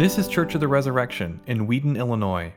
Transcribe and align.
This 0.00 0.16
is 0.16 0.28
Church 0.28 0.54
of 0.54 0.62
the 0.62 0.66
Resurrection 0.66 1.40
in 1.46 1.66
Wheaton, 1.66 1.94
Illinois. 1.94 2.54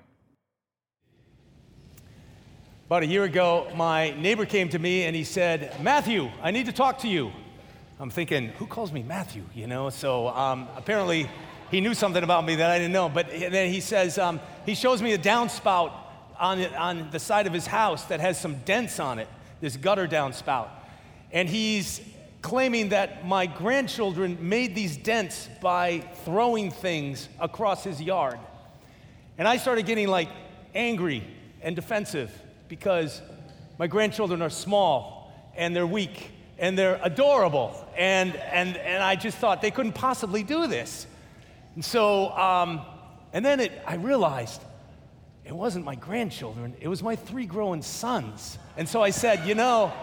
About 2.85 3.03
a 3.03 3.05
year 3.05 3.25
ago, 3.25 3.69
my 3.75 4.11
neighbor 4.11 4.45
came 4.45 4.69
to 4.69 4.79
me 4.79 5.03
and 5.03 5.13
he 5.13 5.25
said, 5.25 5.77
Matthew, 5.83 6.31
I 6.41 6.51
need 6.51 6.67
to 6.67 6.71
talk 6.71 6.99
to 6.99 7.09
you. 7.09 7.33
I'm 7.99 8.09
thinking, 8.09 8.47
who 8.47 8.65
calls 8.65 8.93
me 8.93 9.03
Matthew? 9.03 9.43
You 9.53 9.67
know, 9.67 9.89
so 9.89 10.29
um, 10.29 10.69
apparently 10.77 11.29
he 11.69 11.81
knew 11.81 11.93
something 11.93 12.23
about 12.23 12.45
me 12.45 12.55
that 12.55 12.71
I 12.71 12.77
didn't 12.77 12.93
know. 12.93 13.09
But 13.09 13.27
then 13.29 13.73
he 13.73 13.81
says, 13.81 14.17
um, 14.17 14.39
he 14.65 14.73
shows 14.73 15.01
me 15.01 15.11
a 15.11 15.17
downspout 15.17 15.91
on, 16.39 16.63
on 16.75 17.11
the 17.11 17.19
side 17.19 17.45
of 17.45 17.51
his 17.51 17.67
house 17.67 18.05
that 18.05 18.21
has 18.21 18.39
some 18.39 18.59
dents 18.59 19.01
on 19.01 19.19
it, 19.19 19.27
this 19.59 19.75
gutter 19.75 20.07
downspout. 20.07 20.69
And 21.33 21.49
he's 21.49 21.99
claiming 22.43 22.89
that 22.89 23.25
my 23.25 23.47
grandchildren 23.47 24.37
made 24.41 24.75
these 24.75 24.97
dents 24.97 25.49
by 25.61 25.99
throwing 26.25 26.69
things 26.69 27.29
across 27.39 27.83
his 27.83 27.99
yard. 27.99 28.37
And 29.37 29.47
I 29.47 29.57
started 29.57 29.87
getting 29.87 30.09
like 30.09 30.29
angry 30.75 31.23
and 31.61 31.75
defensive 31.75 32.31
because 32.67 33.21
my 33.79 33.87
grandchildren 33.87 34.41
are 34.41 34.49
small 34.49 35.31
and 35.55 35.75
they're 35.75 35.87
weak 35.87 36.31
and 36.59 36.77
they're 36.77 36.99
adorable. 37.01 37.73
And, 37.97 38.35
and, 38.35 38.77
and 38.77 39.01
I 39.01 39.15
just 39.15 39.37
thought 39.37 39.61
they 39.61 39.71
couldn't 39.71 39.93
possibly 39.93 40.43
do 40.43 40.67
this. 40.67 41.07
And 41.75 41.83
so, 41.83 42.29
um, 42.31 42.81
and 43.31 43.43
then 43.43 43.61
it, 43.61 43.71
I 43.87 43.95
realized 43.95 44.61
it 45.45 45.53
wasn't 45.53 45.85
my 45.85 45.95
grandchildren, 45.95 46.75
it 46.81 46.89
was 46.89 47.01
my 47.01 47.15
three 47.15 47.45
growing 47.45 47.81
sons. 47.81 48.57
And 48.75 48.87
so 48.87 49.01
I 49.01 49.11
said, 49.11 49.47
you 49.47 49.55
know, 49.55 49.93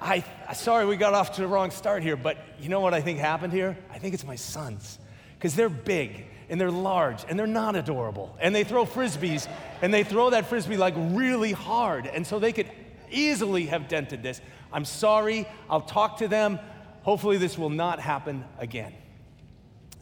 I, 0.00 0.24
sorry 0.54 0.86
we 0.86 0.96
got 0.96 1.14
off 1.14 1.36
to 1.36 1.40
the 1.40 1.46
wrong 1.46 1.70
start 1.70 2.02
here, 2.02 2.16
but 2.16 2.38
you 2.60 2.68
know 2.68 2.80
what 2.80 2.94
I 2.94 3.00
think 3.00 3.18
happened 3.18 3.52
here? 3.52 3.76
I 3.90 3.98
think 3.98 4.14
it's 4.14 4.26
my 4.26 4.36
sons. 4.36 4.98
Because 5.38 5.54
they're 5.54 5.68
big 5.68 6.26
and 6.48 6.60
they're 6.60 6.70
large 6.70 7.24
and 7.28 7.38
they're 7.38 7.46
not 7.46 7.76
adorable. 7.76 8.36
And 8.40 8.54
they 8.54 8.64
throw 8.64 8.84
frisbees 8.86 9.48
and 9.82 9.92
they 9.92 10.04
throw 10.04 10.30
that 10.30 10.46
frisbee 10.46 10.76
like 10.76 10.94
really 10.96 11.52
hard. 11.52 12.06
And 12.06 12.26
so 12.26 12.38
they 12.38 12.52
could 12.52 12.70
easily 13.10 13.66
have 13.66 13.88
dented 13.88 14.22
this. 14.22 14.40
I'm 14.72 14.84
sorry. 14.84 15.46
I'll 15.68 15.80
talk 15.80 16.18
to 16.18 16.28
them. 16.28 16.58
Hopefully, 17.02 17.38
this 17.38 17.56
will 17.56 17.70
not 17.70 18.00
happen 18.00 18.44
again. 18.58 18.92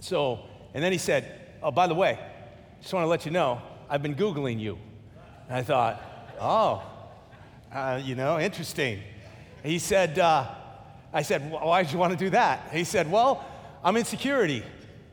So, 0.01 0.41
and 0.73 0.83
then 0.83 0.92
he 0.92 0.98
said, 0.98 1.41
Oh, 1.62 1.70
by 1.70 1.86
the 1.86 1.95
way, 1.95 2.19
just 2.81 2.92
want 2.92 3.05
to 3.05 3.08
let 3.08 3.25
you 3.25 3.31
know, 3.31 3.61
I've 3.89 4.03
been 4.03 4.14
Googling 4.14 4.58
you. 4.58 4.79
And 5.48 5.56
I 5.58 5.62
thought, 5.62 6.03
Oh, 6.41 6.83
uh, 7.73 8.01
you 8.03 8.14
know, 8.14 8.39
interesting. 8.39 9.01
He 9.65 9.79
said, 9.79 10.19
uh, 10.19 10.47
I 11.11 11.23
said, 11.23 11.51
why 11.51 11.83
did 11.83 11.91
you 11.91 11.98
want 11.98 12.12
to 12.12 12.19
do 12.19 12.31
that? 12.31 12.69
He 12.70 12.84
said, 12.84 13.11
well, 13.11 13.43
I'm 13.83 13.97
in 13.97 14.05
security. 14.05 14.62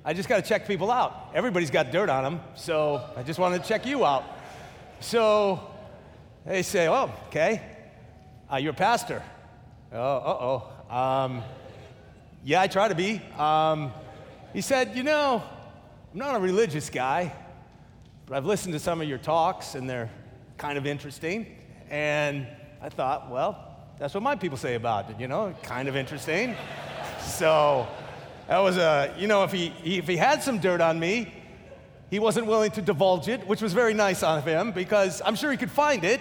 I 0.03 0.13
just 0.13 0.27
got 0.27 0.43
to 0.43 0.47
check 0.47 0.67
people 0.67 0.91
out. 0.91 1.31
Everybody's 1.33 1.71
got 1.71 1.91
dirt 1.91 2.09
on 2.09 2.23
them, 2.23 2.41
so 2.55 3.01
I 3.15 3.23
just 3.23 3.39
wanted 3.39 3.63
to 3.63 3.69
check 3.69 3.85
you 3.85 4.05
out. 4.05 4.25
So 4.99 5.71
they 6.45 6.63
say, 6.63 6.89
oh, 6.89 7.13
okay, 7.27 7.61
uh, 8.51 8.57
you're 8.57 8.73
a 8.73 8.75
pastor. 8.75 9.23
Oh, 9.93 10.67
uh-oh. 10.89 10.95
Um, 10.95 11.43
yeah, 12.43 12.59
I 12.59 12.67
try 12.67 12.89
to 12.89 12.95
be. 12.95 13.21
Um, 13.37 13.93
he 14.51 14.59
said, 14.59 14.97
you 14.97 15.03
know, 15.03 15.41
I'm 16.11 16.19
not 16.19 16.35
a 16.35 16.39
religious 16.39 16.89
guy, 16.89 17.31
but 18.25 18.35
I've 18.35 18.45
listened 18.45 18.73
to 18.73 18.79
some 18.79 18.99
of 18.99 19.07
your 19.07 19.17
talks, 19.17 19.75
and 19.75 19.89
they're 19.89 20.09
kind 20.57 20.77
of 20.77 20.85
interesting. 20.85 21.45
And 21.89 22.47
I 22.81 22.89
thought, 22.89 23.29
well, 23.29 23.70
that's 24.01 24.15
what 24.15 24.23
my 24.23 24.35
people 24.35 24.57
say 24.57 24.73
about 24.73 25.11
it, 25.11 25.19
you 25.19 25.27
know, 25.27 25.53
kind 25.61 25.87
of 25.87 25.95
interesting. 25.95 26.55
so 27.21 27.87
that 28.47 28.57
was 28.57 28.77
a, 28.77 29.13
you 29.15 29.27
know, 29.27 29.43
if 29.43 29.51
he, 29.51 29.71
if 29.83 30.07
he 30.07 30.17
had 30.17 30.41
some 30.41 30.57
dirt 30.57 30.81
on 30.81 30.99
me, 30.99 31.31
he 32.09 32.17
wasn't 32.17 32.47
willing 32.47 32.71
to 32.71 32.81
divulge 32.81 33.27
it, 33.27 33.45
which 33.45 33.61
was 33.61 33.73
very 33.73 33.93
nice 33.93 34.23
of 34.23 34.43
him 34.43 34.71
because 34.71 35.21
I'm 35.23 35.35
sure 35.35 35.51
he 35.51 35.57
could 35.57 35.69
find 35.69 36.03
it. 36.03 36.19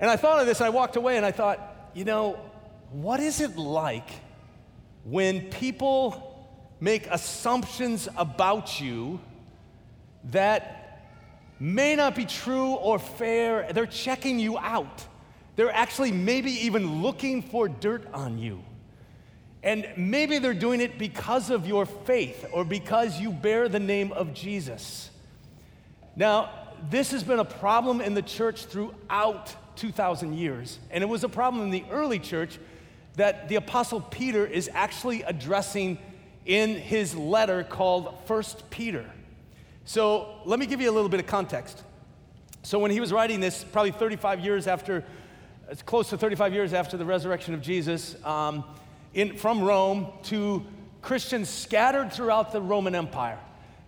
And 0.00 0.10
I 0.10 0.16
thought 0.16 0.40
of 0.40 0.46
this, 0.46 0.62
I 0.62 0.70
walked 0.70 0.96
away 0.96 1.18
and 1.18 1.26
I 1.26 1.30
thought, 1.30 1.90
you 1.92 2.06
know, 2.06 2.40
what 2.90 3.20
is 3.20 3.42
it 3.42 3.58
like 3.58 4.08
when 5.04 5.50
people 5.50 6.48
make 6.80 7.06
assumptions 7.08 8.08
about 8.16 8.80
you 8.80 9.20
that 10.30 11.02
may 11.60 11.96
not 11.96 12.14
be 12.14 12.24
true 12.24 12.70
or 12.76 12.98
fair? 12.98 13.70
They're 13.74 13.84
checking 13.84 14.38
you 14.38 14.56
out. 14.56 15.06
They're 15.56 15.72
actually 15.72 16.12
maybe 16.12 16.50
even 16.66 17.02
looking 17.02 17.42
for 17.42 17.68
dirt 17.68 18.06
on 18.12 18.38
you. 18.38 18.62
And 19.62 19.88
maybe 19.96 20.38
they're 20.38 20.54
doing 20.54 20.80
it 20.80 20.98
because 20.98 21.50
of 21.50 21.66
your 21.66 21.86
faith 21.86 22.44
or 22.52 22.64
because 22.64 23.18
you 23.20 23.32
bear 23.32 23.68
the 23.68 23.80
name 23.80 24.12
of 24.12 24.32
Jesus. 24.32 25.10
Now, 26.14 26.50
this 26.90 27.10
has 27.10 27.24
been 27.24 27.40
a 27.40 27.44
problem 27.44 28.00
in 28.00 28.14
the 28.14 28.22
church 28.22 28.66
throughout 28.66 29.54
2,000 29.76 30.34
years. 30.34 30.78
And 30.90 31.02
it 31.02 31.08
was 31.08 31.24
a 31.24 31.28
problem 31.28 31.64
in 31.64 31.70
the 31.70 31.84
early 31.90 32.18
church 32.18 32.58
that 33.16 33.48
the 33.48 33.56
Apostle 33.56 34.00
Peter 34.00 34.46
is 34.46 34.70
actually 34.72 35.22
addressing 35.22 35.98
in 36.44 36.76
his 36.76 37.14
letter 37.14 37.64
called 37.64 38.14
First 38.26 38.68
Peter. 38.70 39.04
So 39.84 40.36
let 40.44 40.58
me 40.58 40.66
give 40.66 40.80
you 40.80 40.90
a 40.90 40.92
little 40.92 41.08
bit 41.08 41.20
of 41.20 41.26
context. 41.26 41.82
So 42.62 42.78
when 42.78 42.90
he 42.90 43.00
was 43.00 43.12
writing 43.12 43.40
this, 43.40 43.64
probably 43.64 43.92
35 43.92 44.40
years 44.40 44.66
after 44.66 45.04
it's 45.68 45.82
close 45.82 46.10
to 46.10 46.18
35 46.18 46.52
years 46.52 46.72
after 46.72 46.96
the 46.96 47.04
resurrection 47.04 47.52
of 47.52 47.60
Jesus, 47.60 48.14
um, 48.24 48.62
in, 49.14 49.36
from 49.36 49.62
Rome 49.62 50.06
to 50.24 50.64
Christians 51.02 51.48
scattered 51.48 52.12
throughout 52.12 52.52
the 52.52 52.62
Roman 52.62 52.94
Empire. 52.94 53.40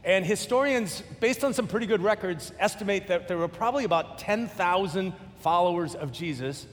And 0.05 0.25
historians, 0.25 1.03
based 1.21 1.45
on 1.45 1.55
some 1.55 1.69
pretty 1.69 1.87
good 1.87 2.03
records, 2.03 2.53
estimate 2.59 3.07
that 3.09 3.29
there 3.29 3.37
were 3.37 3.47
probably 3.47 3.85
about 3.85 4.19
10,000 4.19 5.13
followers 5.41 5.95
of 5.95 6.11
Jesus 6.13 6.67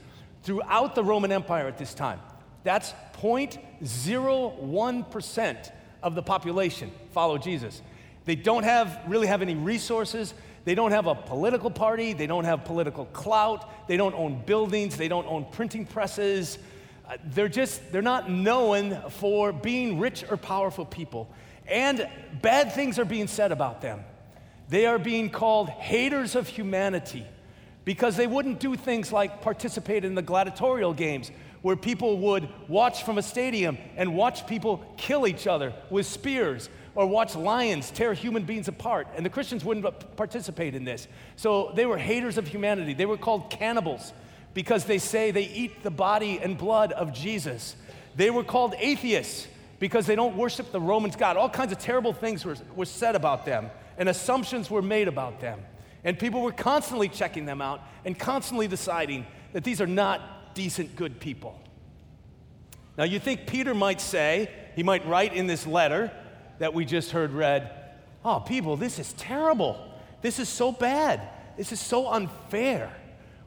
throughout 0.44 0.95
the 0.95 1.03
Roman 1.03 1.31
Empire 1.31 1.67
at 1.67 1.77
this 1.77 1.94
time. 1.94 2.19
That's 2.63 2.94
0.01% 3.21 5.71
of 6.01 6.15
the 6.15 6.23
population 6.23 6.91
follow 7.11 7.38
Jesus. 7.38 7.81
They 8.25 8.35
don't 8.35 8.63
have 8.63 9.01
really 9.07 9.27
have 9.27 9.44
any 9.44 9.55
resources. 9.55 10.33
They 10.65 10.73
don't 10.73 10.91
have 10.91 11.05
a 11.05 11.13
political 11.13 11.69
party, 11.69 12.13
they 12.13 12.27
don't 12.27 12.45
have 12.45 12.65
political 12.65 13.05
clout, 13.05 13.87
they 13.87 13.97
don't 13.97 14.15
own 14.15 14.41
buildings, 14.45 14.97
they 14.97 15.07
don't 15.07 15.27
own 15.27 15.45
printing 15.51 15.85
presses. 15.85 16.57
Uh, 17.07 17.17
they're 17.23 17.47
just, 17.47 17.91
they're 17.91 18.01
not 18.01 18.31
known 18.31 18.99
for 19.11 19.53
being 19.53 19.99
rich 19.99 20.25
or 20.29 20.37
powerful 20.37 20.83
people. 20.83 21.29
And 21.67 22.09
bad 22.41 22.73
things 22.73 22.97
are 22.97 23.05
being 23.05 23.27
said 23.27 23.51
about 23.51 23.81
them. 23.81 24.03
They 24.67 24.87
are 24.87 24.97
being 24.97 25.29
called 25.29 25.69
haters 25.69 26.35
of 26.35 26.47
humanity 26.47 27.25
because 27.83 28.15
they 28.15 28.25
wouldn't 28.25 28.59
do 28.59 28.75
things 28.75 29.11
like 29.11 29.43
participate 29.43 30.03
in 30.03 30.15
the 30.15 30.23
gladiatorial 30.23 30.93
games 30.93 31.29
where 31.61 31.75
people 31.75 32.17
would 32.17 32.49
watch 32.67 33.03
from 33.03 33.19
a 33.19 33.21
stadium 33.21 33.77
and 33.95 34.15
watch 34.15 34.47
people 34.47 34.83
kill 34.97 35.27
each 35.27 35.45
other 35.45 35.73
with 35.91 36.07
spears 36.07 36.69
or 36.95 37.06
watch 37.06 37.35
lions 37.35 37.91
tear 37.91 38.13
human 38.13 38.44
beings 38.44 38.67
apart. 38.67 39.07
And 39.16 39.25
the 39.25 39.29
Christians 39.29 39.63
wouldn't 39.63 40.16
participate 40.16 40.73
in 40.73 40.85
this. 40.85 41.07
So 41.35 41.73
they 41.75 41.85
were 41.85 41.97
haters 41.97 42.38
of 42.38 42.47
humanity. 42.47 42.94
They 42.94 43.06
were 43.06 43.17
called 43.17 43.50
cannibals 43.50 44.13
because 44.53 44.85
they 44.85 44.97
say 44.97 45.31
they 45.31 45.44
eat 45.44 45.83
the 45.83 45.91
body 45.91 46.39
and 46.39 46.57
blood 46.57 46.94
of 46.94 47.13
Jesus. 47.13 47.75
They 48.16 48.29
were 48.29 48.44
called 48.44 48.73
atheists 48.79 49.47
because 49.79 50.07
they 50.07 50.16
don't 50.16 50.38
worship 50.38 50.72
the 50.72 50.79
Romans 50.79 51.17
God. 51.17 51.35
All 51.35 51.50
kinds 51.50 51.73
of 51.73 51.79
terrible 51.79 52.13
things 52.13 52.45
were, 52.45 52.56
were 52.75 52.85
said 52.85 53.16
about 53.16 53.45
them, 53.45 53.69
and 53.97 54.07
assumptions 54.07 54.72
were 54.72 54.81
made 54.81 55.09
about 55.09 55.41
them. 55.41 55.59
And 56.06 56.17
people 56.17 56.41
were 56.41 56.53
constantly 56.53 57.09
checking 57.09 57.45
them 57.45 57.62
out 57.62 57.81
and 58.06 58.17
constantly 58.17 58.69
deciding 58.69 59.25
that 59.51 59.66
these 59.66 59.81
are 59.81 59.88
not 59.88 60.56
decent, 60.56 60.95
good 60.95 61.19
people. 61.19 61.59
Now, 62.97 63.03
you 63.03 63.19
think 63.19 63.47
Peter 63.47 63.74
might 63.74 64.00
say, 64.00 64.50
he 64.75 64.83
might 64.83 65.06
write 65.06 65.33
in 65.33 65.47
this 65.47 65.68
letter, 65.68 66.12
that 66.60 66.74
we 66.74 66.86
just 66.86 67.12
heard 67.12 67.31
read, 67.31 67.72
oh, 68.24 68.40
people, 68.40 68.78
this 68.78 69.00
is 69.00 69.13
terrible. 69.13 69.80
This 70.22 70.40
is 70.40 70.50
so 70.50 70.72
bad. 70.72 71.22
This 71.57 71.72
is 71.72 71.80
so 71.80 72.10
unfair. 72.10 72.92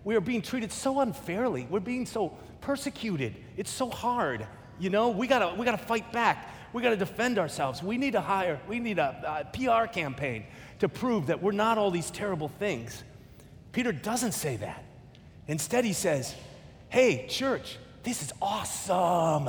We 0.05 0.17
are 0.17 0.21
being 0.21 0.43
treated 0.43 0.73
so 0.73 1.01
unfairly. 1.01 1.67
We're 1.69 1.81
being 1.81 2.07
so 2.07 2.37
persecuted. 2.61 3.37
It's 3.57 3.71
so 3.71 3.91
hard. 3.91 4.47
You 4.79 4.91
know, 4.91 5.11
we 5.11 5.27
gotta, 5.27 5.55
we 5.55 5.65
gotta 5.65 5.79
fight 5.79 6.13
back. 6.13 6.55
We 6.73 6.83
gotta 6.83 6.97
defend 6.97 7.39
ourselves. 7.39 7.83
We 7.83 7.99
need 7.99 8.13
to 8.13 8.21
hire, 8.21 8.61
we 8.69 8.79
need 8.79 8.99
a, 8.99 9.45
a 9.45 9.57
PR 9.57 9.87
campaign 9.93 10.45
to 10.79 10.89
prove 10.89 11.27
that 11.27 11.43
we're 11.43 11.53
not 11.53 11.79
all 11.79 11.91
these 11.91 12.11
terrible 12.11 12.49
things. 12.49 13.03
Peter 13.73 13.93
doesn't 13.93 14.33
say 14.33 14.57
that. 14.57 14.85
Instead, 15.47 15.85
he 15.85 15.93
says, 15.93 16.35
hey, 16.89 17.27
church, 17.27 17.79
this 18.03 18.23
is 18.23 18.33
awesome. 18.41 19.49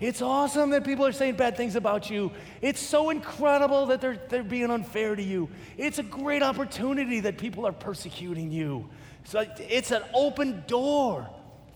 It's 0.00 0.22
awesome 0.22 0.70
that 0.70 0.84
people 0.84 1.04
are 1.06 1.12
saying 1.12 1.36
bad 1.36 1.56
things 1.56 1.74
about 1.74 2.08
you. 2.08 2.30
It's 2.60 2.80
so 2.80 3.10
incredible 3.10 3.86
that 3.86 4.00
they're, 4.00 4.20
they're 4.28 4.44
being 4.44 4.70
unfair 4.70 5.16
to 5.16 5.22
you. 5.22 5.48
It's 5.76 5.98
a 5.98 6.04
great 6.04 6.42
opportunity 6.42 7.20
that 7.20 7.36
people 7.36 7.66
are 7.66 7.72
persecuting 7.72 8.52
you. 8.52 8.88
So 9.24 9.44
it's 9.58 9.90
an 9.90 10.02
open 10.14 10.62
door 10.68 11.28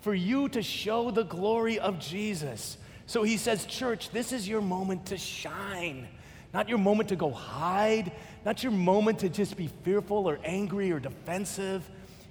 for 0.02 0.14
you 0.14 0.48
to 0.50 0.62
show 0.62 1.10
the 1.10 1.24
glory 1.24 1.80
of 1.80 1.98
Jesus. 1.98 2.76
So 3.06 3.24
he 3.24 3.36
says, 3.36 3.66
Church, 3.66 4.10
this 4.10 4.32
is 4.32 4.48
your 4.48 4.60
moment 4.60 5.06
to 5.06 5.18
shine. 5.18 6.06
not 6.54 6.68
your 6.68 6.78
moment 6.78 7.08
to 7.08 7.16
go 7.16 7.30
hide, 7.30 8.12
not 8.44 8.62
your 8.62 8.72
moment 8.72 9.20
to 9.20 9.28
just 9.28 9.56
be 9.56 9.68
fearful 9.82 10.28
or 10.28 10.38
angry 10.44 10.92
or 10.92 11.00
defensive. 11.00 11.88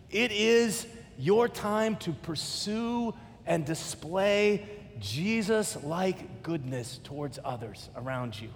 It 0.10 0.32
is 0.32 0.86
your 1.18 1.48
time 1.48 1.96
to 1.98 2.12
pursue 2.14 3.14
and 3.46 3.66
display 3.66 4.68
Jesus 5.01 5.83
like 5.83 6.44
goodness 6.44 7.00
towards 7.03 7.39
others 7.44 7.89
around 7.95 8.39
you. 8.39 8.50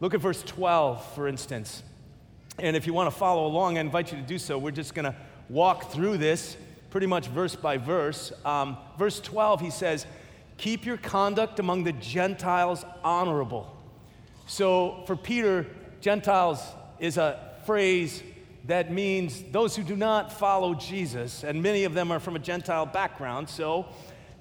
Look 0.00 0.14
at 0.14 0.20
verse 0.20 0.42
12, 0.42 1.14
for 1.14 1.26
instance. 1.26 1.82
And 2.58 2.76
if 2.76 2.86
you 2.86 2.92
want 2.92 3.10
to 3.10 3.16
follow 3.16 3.46
along, 3.46 3.78
I 3.78 3.80
invite 3.80 4.12
you 4.12 4.18
to 4.18 4.24
do 4.24 4.38
so. 4.38 4.58
We're 4.58 4.70
just 4.70 4.94
going 4.94 5.04
to 5.04 5.16
walk 5.48 5.90
through 5.90 6.18
this 6.18 6.56
pretty 6.90 7.06
much 7.06 7.28
verse 7.28 7.56
by 7.56 7.78
verse. 7.78 8.32
Um, 8.44 8.76
verse 8.98 9.20
12, 9.20 9.60
he 9.60 9.70
says, 9.70 10.06
Keep 10.58 10.84
your 10.84 10.96
conduct 10.96 11.58
among 11.60 11.84
the 11.84 11.92
Gentiles 11.92 12.84
honorable. 13.02 13.74
So 14.46 15.02
for 15.06 15.16
Peter, 15.16 15.66
Gentiles 16.00 16.62
is 16.98 17.16
a 17.16 17.54
phrase 17.64 18.22
that 18.66 18.92
means 18.92 19.42
those 19.50 19.74
who 19.76 19.82
do 19.82 19.96
not 19.96 20.32
follow 20.32 20.74
Jesus, 20.74 21.42
and 21.42 21.62
many 21.62 21.84
of 21.84 21.94
them 21.94 22.12
are 22.12 22.20
from 22.20 22.36
a 22.36 22.38
Gentile 22.38 22.86
background. 22.86 23.48
So 23.48 23.86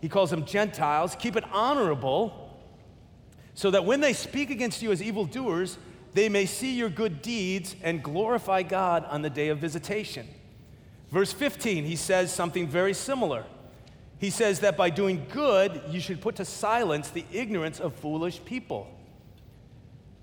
he 0.01 0.09
calls 0.09 0.29
them 0.29 0.45
Gentiles. 0.45 1.15
Keep 1.15 1.35
it 1.35 1.43
honorable 1.51 2.59
so 3.53 3.71
that 3.71 3.85
when 3.85 4.01
they 4.01 4.13
speak 4.13 4.49
against 4.49 4.81
you 4.81 4.91
as 4.91 5.01
evildoers, 5.01 5.77
they 6.13 6.29
may 6.29 6.45
see 6.45 6.75
your 6.75 6.89
good 6.89 7.21
deeds 7.21 7.75
and 7.81 8.03
glorify 8.03 8.63
God 8.63 9.05
on 9.05 9.21
the 9.21 9.29
day 9.29 9.49
of 9.49 9.57
visitation. 9.57 10.27
Verse 11.09 11.33
15, 11.33 11.83
he 11.85 11.95
says 11.95 12.31
something 12.33 12.67
very 12.67 12.93
similar. 12.93 13.45
He 14.19 14.29
says 14.29 14.59
that 14.61 14.77
by 14.77 14.89
doing 14.89 15.25
good, 15.31 15.81
you 15.89 15.99
should 15.99 16.21
put 16.21 16.35
to 16.35 16.45
silence 16.45 17.09
the 17.09 17.25
ignorance 17.31 17.79
of 17.79 17.95
foolish 17.95 18.43
people. 18.45 18.87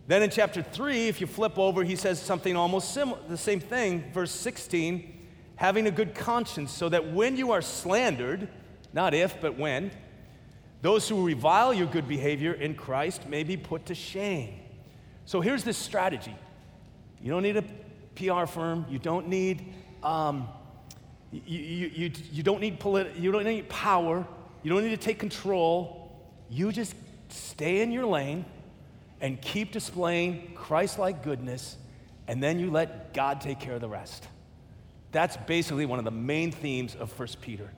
Then 0.07 0.23
in 0.23 0.31
chapter 0.31 0.63
3, 0.63 1.09
if 1.09 1.21
you 1.21 1.27
flip 1.27 1.59
over, 1.59 1.83
he 1.83 1.97
says 1.97 2.21
something 2.21 2.55
almost 2.57 2.93
similar, 2.93 3.19
the 3.29 3.37
same 3.37 3.61
thing. 3.61 4.13
Verse 4.13 4.31
16, 4.31 5.27
having 5.57 5.87
a 5.87 5.91
good 5.91 6.15
conscience, 6.15 6.71
so 6.71 6.89
that 6.89 7.13
when 7.13 7.37
you 7.37 7.53
are 7.53 7.63
slandered, 7.63 8.49
not 8.95 9.13
if, 9.13 9.41
but 9.41 9.59
when, 9.59 9.91
those 10.81 11.09
who 11.09 11.27
revile 11.27 11.75
your 11.75 11.87
good 11.87 12.09
behavior 12.09 12.53
in 12.53 12.75
Christ 12.75 13.29
may 13.29 13.43
be 13.43 13.57
put 13.57 13.87
to 13.87 13.95
shame. 13.95 14.61
So 15.27 15.41
here's 15.41 15.65
this 15.65 15.77
strategy 15.77 16.35
you 17.21 17.31
don't 17.31 17.43
need 17.43 17.57
a 17.57 17.65
PR 18.15 18.47
firm, 18.47 18.87
you 18.89 18.99
don't 18.99 19.29
need 19.29 19.75
um, 20.03 20.49
you, 21.33 21.59
you, 21.59 21.91
you, 21.95 22.11
you, 22.33 22.43
don't 22.43 22.61
need 22.61 22.79
politi- 22.79 23.19
you 23.19 23.33
don't 23.33 23.45
need 23.45 23.69
power. 23.69 24.25
You 24.63 24.71
don't 24.71 24.85
need 24.85 24.91
to 24.91 24.97
take 24.97 25.19
control. 25.19 26.13
You 26.49 26.71
just 26.71 26.95
stay 27.29 27.81
in 27.81 27.91
your 27.91 28.07
lane 28.07 28.45
and 29.21 29.41
keep 29.41 29.73
displaying 29.73 30.53
Christ 30.55 30.99
like 30.99 31.25
goodness, 31.25 31.77
and 32.29 32.43
then 32.43 32.61
you 32.61 32.71
let 32.71 33.15
God 33.15 33.41
take 33.41 33.59
care 33.59 33.75
of 33.75 33.81
the 33.81 33.89
rest. 33.89 34.29
That's 35.11 35.37
basically 35.37 35.87
one 35.87 35.99
of 35.99 36.05
the 36.05 36.11
main 36.11 36.53
themes 36.53 36.95
of 36.95 37.19
1 37.19 37.29
Peter. 37.41 37.71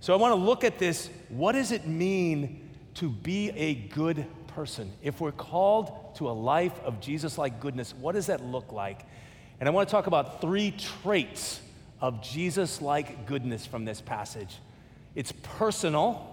So 0.00 0.14
I 0.14 0.16
want 0.16 0.32
to 0.32 0.36
look 0.36 0.64
at 0.64 0.78
this. 0.78 1.10
What 1.28 1.52
does 1.52 1.72
it 1.72 1.86
mean 1.86 2.70
to 2.94 3.10
be 3.10 3.50
a 3.50 3.74
good 3.74 4.24
person? 4.48 4.90
If 5.02 5.20
we're 5.20 5.30
called 5.30 6.16
to 6.16 6.30
a 6.30 6.32
life 6.32 6.78
of 6.84 7.00
Jesus 7.00 7.36
like 7.36 7.60
goodness, 7.60 7.94
what 7.94 8.14
does 8.14 8.26
that 8.26 8.42
look 8.42 8.72
like? 8.72 9.02
And 9.60 9.68
I 9.68 9.72
want 9.72 9.88
to 9.88 9.92
talk 9.92 10.06
about 10.06 10.40
three 10.40 10.70
traits 10.70 11.60
of 12.00 12.22
Jesus 12.22 12.80
like 12.80 13.26
goodness 13.26 13.66
from 13.66 13.84
this 13.84 14.00
passage 14.00 14.56
it's 15.14 15.32
personal, 15.42 16.24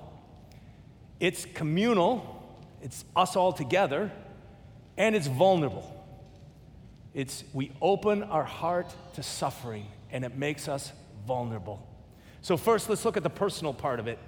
it's 1.20 1.46
communal, 1.46 2.46
it's 2.82 3.04
us 3.16 3.36
all 3.36 3.52
together, 3.52 4.12
and 4.98 5.16
it's 5.16 5.28
vulnerable. 5.28 5.94
It's 7.14 7.44
we 7.54 7.72
open 7.82 8.22
our 8.24 8.44
heart 8.44 8.94
to 9.16 9.24
suffering 9.24 9.88
and 10.12 10.24
it 10.24 10.38
makes 10.38 10.68
us 10.68 10.92
vulnerable. 11.26 11.86
So, 12.42 12.58
first, 12.58 12.90
let's 12.90 13.04
look 13.04 13.18
at 13.18 13.24
the 13.24 13.30
personal 13.30 13.74
part 13.74 14.00
of 14.00 14.08
it. 14.08 14.20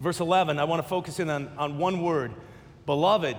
Verse 0.00 0.20
11, 0.20 0.58
I 0.58 0.64
want 0.64 0.82
to 0.82 0.88
focus 0.88 1.18
in 1.18 1.28
on, 1.28 1.50
on 1.58 1.78
one 1.78 2.02
word 2.02 2.32
Beloved, 2.86 3.36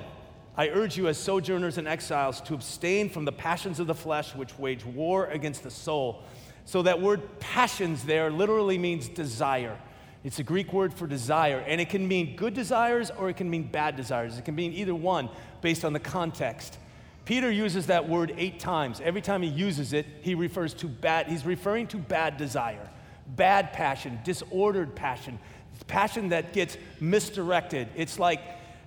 I 0.56 0.67
urge 0.67 0.95
you 0.95 1.07
as 1.07 1.17
sojourners 1.17 1.79
and 1.79 1.88
exiles 1.88 2.39
to 2.41 2.53
abstain 2.53 3.09
from 3.09 3.25
the 3.25 3.31
passions 3.31 3.79
of 3.79 3.88
the 3.88 3.95
flesh 3.95 4.35
which 4.35 4.59
wage 4.59 4.85
war 4.85 5.25
against 5.27 5.63
the 5.63 5.71
soul. 5.71 6.21
So 6.65 6.83
that 6.83 7.01
word 7.01 7.39
passions 7.39 8.03
there 8.03 8.29
literally 8.29 8.77
means 8.77 9.07
desire. 9.07 9.75
It's 10.23 10.38
a 10.38 10.44
Greek 10.44 10.71
word 10.71 10.94
for 10.94 11.07
desire, 11.07 11.63
and 11.65 11.81
it 11.81 11.89
can 11.89 12.07
mean 12.07 12.35
good 12.35 12.53
desires 12.53 13.09
or 13.09 13.29
it 13.29 13.38
can 13.38 13.50
mean 13.50 13.63
bad 13.63 13.95
desires. 13.95 14.38
It 14.38 14.45
can 14.45 14.53
mean 14.53 14.73
either 14.73 14.94
one 14.94 15.29
based 15.61 15.83
on 15.83 15.94
the 15.94 16.00
context. 16.00 16.77
Peter 17.25 17.50
uses 17.50 17.88
that 17.88 18.07
word 18.07 18.35
eight 18.38 18.59
times. 18.59 19.01
Every 19.01 19.21
time 19.21 19.41
he 19.41 19.50
uses 19.50 19.94
it, 19.94 20.06
he 20.21 20.35
refers 20.35 20.73
to 20.75 20.88
bad, 20.88 21.27
he's 21.27 21.45
referring 21.45 21.88
to 21.88 21.97
bad 21.97 22.38
desire, 22.38 22.89
bad 23.36 23.74
passion, 23.74 24.20
disordered 24.24 24.96
passion, 24.96 25.40
passion 25.88 26.30
that 26.30 26.54
gets 26.54 26.78
misdirected. 27.00 27.88
It's 27.96 28.20
like 28.20 28.42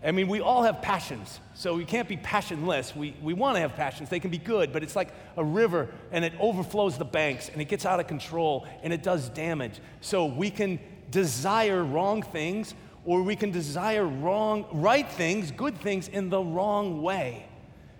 I 0.04 0.10
mean, 0.10 0.26
we 0.26 0.40
all 0.40 0.64
have 0.64 0.82
passions, 0.82 1.38
so 1.54 1.76
we 1.76 1.84
can't 1.84 2.08
be 2.08 2.16
passionless. 2.16 2.96
We, 2.96 3.14
we 3.22 3.34
want 3.34 3.54
to 3.54 3.60
have 3.60 3.76
passions. 3.76 4.08
They 4.08 4.18
can 4.18 4.32
be 4.32 4.38
good, 4.38 4.72
but 4.72 4.82
it's 4.82 4.96
like 4.96 5.14
a 5.36 5.44
river 5.44 5.88
and 6.10 6.24
it 6.24 6.32
overflows 6.40 6.98
the 6.98 7.04
banks 7.04 7.48
and 7.48 7.62
it 7.62 7.66
gets 7.66 7.86
out 7.86 8.00
of 8.00 8.08
control 8.08 8.66
and 8.82 8.92
it 8.92 9.04
does 9.04 9.28
damage. 9.28 9.78
So 10.00 10.26
we 10.26 10.50
can 10.50 10.80
desire 11.12 11.84
wrong 11.84 12.22
things 12.22 12.74
or 13.04 13.22
we 13.22 13.36
can 13.36 13.52
desire 13.52 14.04
wrong, 14.04 14.66
right 14.72 15.08
things, 15.08 15.52
good 15.52 15.78
things 15.78 16.08
in 16.08 16.30
the 16.30 16.40
wrong 16.40 17.00
way. 17.00 17.46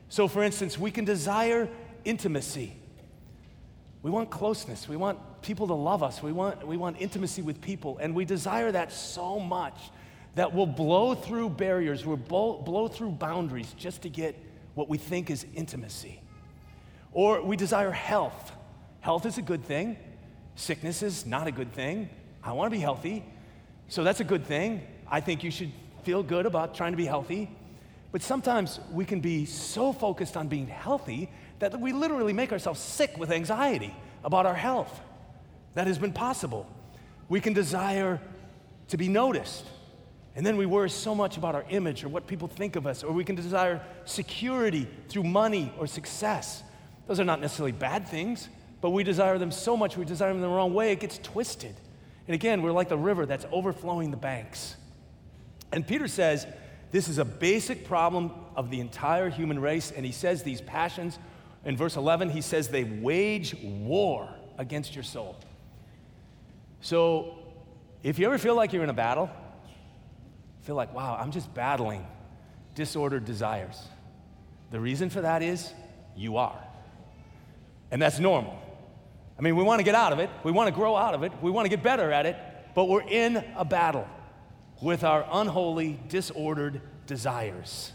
So, 0.08 0.26
for 0.26 0.42
instance, 0.42 0.76
we 0.76 0.90
can 0.90 1.04
desire 1.04 1.68
intimacy. 2.04 2.76
We 4.02 4.10
want 4.10 4.28
closeness. 4.30 4.88
We 4.88 4.96
want 4.96 5.20
people 5.42 5.66
to 5.66 5.74
love 5.74 6.02
us. 6.02 6.22
We 6.22 6.32
want, 6.32 6.66
we 6.66 6.76
want 6.76 6.96
intimacy 7.00 7.42
with 7.42 7.60
people, 7.60 7.98
and 7.98 8.14
we 8.14 8.24
desire 8.24 8.72
that 8.72 8.92
so 8.92 9.38
much 9.38 9.76
that 10.34 10.54
we'll 10.54 10.66
blow 10.66 11.14
through 11.14 11.50
barriers, 11.50 12.06
we'll 12.06 12.16
blow, 12.16 12.58
blow 12.58 12.88
through 12.88 13.10
boundaries 13.10 13.74
just 13.78 14.02
to 14.02 14.08
get 14.08 14.34
what 14.74 14.88
we 14.88 14.98
think 14.98 15.30
is 15.30 15.44
intimacy. 15.54 16.20
Or 17.12 17.42
we 17.42 17.56
desire 17.56 17.90
health. 17.90 18.52
Health 19.00 19.26
is 19.26 19.36
a 19.36 19.42
good 19.42 19.64
thing, 19.64 19.96
sickness 20.54 21.02
is 21.02 21.26
not 21.26 21.46
a 21.46 21.52
good 21.52 21.72
thing. 21.72 22.08
I 22.42 22.52
want 22.52 22.70
to 22.72 22.76
be 22.76 22.80
healthy, 22.80 23.24
so 23.88 24.04
that's 24.04 24.20
a 24.20 24.24
good 24.24 24.46
thing. 24.46 24.82
I 25.10 25.20
think 25.20 25.44
you 25.44 25.50
should 25.50 25.72
feel 26.04 26.22
good 26.22 26.46
about 26.46 26.74
trying 26.74 26.92
to 26.92 26.96
be 26.96 27.04
healthy. 27.04 27.50
But 28.12 28.22
sometimes 28.22 28.78
we 28.90 29.04
can 29.04 29.20
be 29.20 29.46
so 29.46 29.92
focused 29.92 30.36
on 30.36 30.48
being 30.48 30.66
healthy 30.66 31.30
that 31.58 31.78
we 31.80 31.92
literally 31.92 32.32
make 32.32 32.52
ourselves 32.52 32.80
sick 32.80 33.16
with 33.16 33.30
anxiety 33.30 33.94
about 34.24 34.46
our 34.46 34.54
health. 34.54 35.00
That 35.74 35.86
has 35.86 35.98
been 35.98 36.12
possible. 36.12 36.66
We 37.28 37.40
can 37.40 37.52
desire 37.52 38.20
to 38.88 38.96
be 38.96 39.08
noticed. 39.08 39.64
And 40.34 40.46
then 40.46 40.56
we 40.56 40.66
worry 40.66 40.90
so 40.90 41.14
much 41.14 41.36
about 41.36 41.54
our 41.54 41.64
image 41.68 42.04
or 42.04 42.08
what 42.08 42.26
people 42.26 42.48
think 42.48 42.76
of 42.76 42.86
us, 42.86 43.02
or 43.02 43.12
we 43.12 43.24
can 43.24 43.36
desire 43.36 43.82
security 44.04 44.88
through 45.08 45.24
money 45.24 45.72
or 45.78 45.86
success. 45.86 46.62
Those 47.06 47.20
are 47.20 47.24
not 47.24 47.40
necessarily 47.40 47.72
bad 47.72 48.08
things, 48.08 48.48
but 48.80 48.90
we 48.90 49.04
desire 49.04 49.38
them 49.38 49.50
so 49.50 49.76
much, 49.76 49.96
we 49.96 50.04
desire 50.04 50.32
them 50.32 50.40
the 50.40 50.48
wrong 50.48 50.72
way, 50.72 50.92
it 50.92 51.00
gets 51.00 51.18
twisted. 51.18 51.74
And 52.26 52.34
again, 52.34 52.62
we're 52.62 52.72
like 52.72 52.88
the 52.88 52.96
river 52.96 53.26
that's 53.26 53.44
overflowing 53.52 54.10
the 54.10 54.16
banks. 54.16 54.76
And 55.70 55.86
Peter 55.86 56.08
says 56.08 56.46
this 56.90 57.08
is 57.08 57.18
a 57.18 57.24
basic 57.24 57.86
problem 57.86 58.32
of 58.56 58.70
the 58.70 58.80
entire 58.80 59.28
human 59.30 59.58
race, 59.58 59.90
and 59.90 60.04
he 60.04 60.12
says 60.12 60.42
these 60.42 60.60
passions, 60.60 61.18
in 61.64 61.76
verse 61.76 61.96
11, 61.96 62.30
he 62.30 62.40
says 62.40 62.68
they 62.68 62.84
wage 62.84 63.54
war 63.62 64.28
against 64.58 64.94
your 64.94 65.04
soul. 65.04 65.36
So 66.82 67.38
if 68.02 68.18
you 68.18 68.26
ever 68.26 68.38
feel 68.38 68.56
like 68.56 68.72
you're 68.72 68.82
in 68.82 68.90
a 68.90 68.94
battle, 68.94 69.30
feel 70.62 70.74
like, 70.74 70.92
wow, 70.92 71.16
I'm 71.18 71.30
just 71.30 71.52
battling 71.54 72.04
disordered 72.74 73.24
desires. 73.24 73.80
The 74.72 74.80
reason 74.80 75.08
for 75.08 75.20
that 75.20 75.42
is 75.42 75.72
you 76.16 76.38
are. 76.38 76.58
And 77.90 78.02
that's 78.02 78.18
normal. 78.18 78.58
I 79.38 79.42
mean, 79.42 79.54
we 79.56 79.62
want 79.62 79.78
to 79.78 79.84
get 79.84 79.94
out 79.94 80.12
of 80.12 80.18
it, 80.18 80.28
we 80.42 80.50
want 80.50 80.68
to 80.68 80.74
grow 80.74 80.96
out 80.96 81.14
of 81.14 81.22
it, 81.22 81.32
we 81.40 81.50
want 81.50 81.66
to 81.66 81.68
get 81.68 81.82
better 81.82 82.10
at 82.10 82.26
it, 82.26 82.36
but 82.74 82.88
we're 82.88 83.02
in 83.02 83.44
a 83.56 83.64
battle 83.64 84.08
with 84.80 85.04
our 85.04 85.26
unholy, 85.30 86.00
disordered 86.08 86.80
desires. 87.06 87.92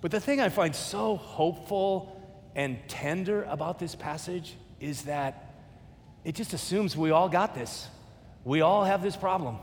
But 0.00 0.10
the 0.10 0.20
thing 0.20 0.40
I 0.40 0.50
find 0.50 0.74
so 0.74 1.16
hopeful 1.16 2.14
and 2.54 2.78
tender 2.88 3.44
about 3.44 3.78
this 3.78 3.94
passage 3.94 4.56
is 4.80 5.02
that 5.02 5.47
it 6.28 6.34
just 6.34 6.52
assumes 6.52 6.94
we 6.94 7.10
all 7.10 7.30
got 7.30 7.54
this. 7.54 7.88
We 8.44 8.60
all 8.60 8.84
have 8.84 9.02
this 9.02 9.16
problem. 9.16 9.56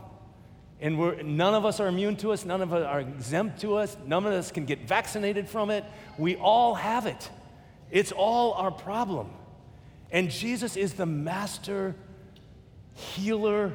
And 0.80 0.98
we're, 0.98 1.22
none 1.22 1.54
of 1.54 1.64
us 1.64 1.78
are 1.78 1.86
immune 1.86 2.16
to 2.16 2.32
us, 2.32 2.44
none 2.44 2.60
of 2.60 2.74
us 2.74 2.84
are 2.84 2.98
exempt 2.98 3.60
to 3.60 3.76
us, 3.76 3.96
none 4.04 4.26
of 4.26 4.32
us 4.32 4.50
can 4.50 4.64
get 4.64 4.80
vaccinated 4.80 5.48
from 5.48 5.70
it. 5.70 5.84
We 6.18 6.34
all 6.34 6.74
have 6.74 7.06
it. 7.06 7.30
It's 7.92 8.10
all 8.10 8.54
our 8.54 8.72
problem. 8.72 9.30
And 10.10 10.28
Jesus 10.28 10.76
is 10.76 10.94
the 10.94 11.06
master 11.06 11.94
healer 12.94 13.72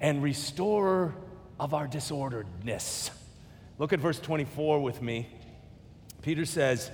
and 0.00 0.22
restorer 0.22 1.14
of 1.58 1.74
our 1.74 1.86
disorderedness. 1.86 3.10
Look 3.76 3.92
at 3.92 4.00
verse 4.00 4.18
24 4.18 4.80
with 4.80 5.02
me. 5.02 5.28
Peter 6.22 6.46
says, 6.46 6.90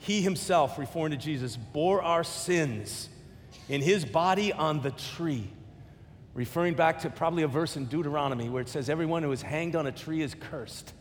He 0.00 0.22
himself, 0.22 0.76
referring 0.76 1.12
to 1.12 1.16
Jesus, 1.16 1.56
bore 1.56 2.02
our 2.02 2.24
sins 2.24 3.08
in 3.70 3.80
his 3.80 4.04
body 4.04 4.52
on 4.52 4.82
the 4.82 4.90
tree. 4.90 5.48
Referring 6.34 6.74
back 6.74 7.00
to 7.00 7.10
probably 7.10 7.44
a 7.44 7.48
verse 7.48 7.76
in 7.76 7.86
Deuteronomy 7.86 8.48
where 8.48 8.60
it 8.60 8.68
says, 8.68 8.90
Everyone 8.90 9.22
who 9.22 9.30
is 9.30 9.42
hanged 9.42 9.76
on 9.76 9.86
a 9.86 9.92
tree 9.92 10.22
is 10.22 10.34
cursed. 10.34 10.92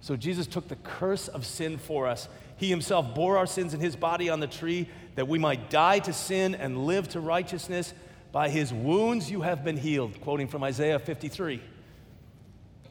So 0.00 0.16
Jesus 0.16 0.46
took 0.46 0.66
the 0.68 0.76
curse 0.76 1.28
of 1.28 1.44
sin 1.44 1.76
for 1.76 2.06
us. 2.06 2.26
He 2.56 2.70
himself 2.70 3.14
bore 3.14 3.36
our 3.36 3.46
sins 3.46 3.74
in 3.74 3.80
his 3.80 3.96
body 3.96 4.30
on 4.30 4.40
the 4.40 4.46
tree 4.46 4.88
that 5.14 5.28
we 5.28 5.38
might 5.38 5.68
die 5.68 5.98
to 6.00 6.12
sin 6.14 6.54
and 6.54 6.86
live 6.86 7.06
to 7.10 7.20
righteousness. 7.20 7.92
By 8.32 8.48
his 8.48 8.72
wounds 8.72 9.30
you 9.30 9.42
have 9.42 9.62
been 9.62 9.76
healed, 9.76 10.20
quoting 10.22 10.48
from 10.48 10.64
Isaiah 10.64 10.98
53. 10.98 11.60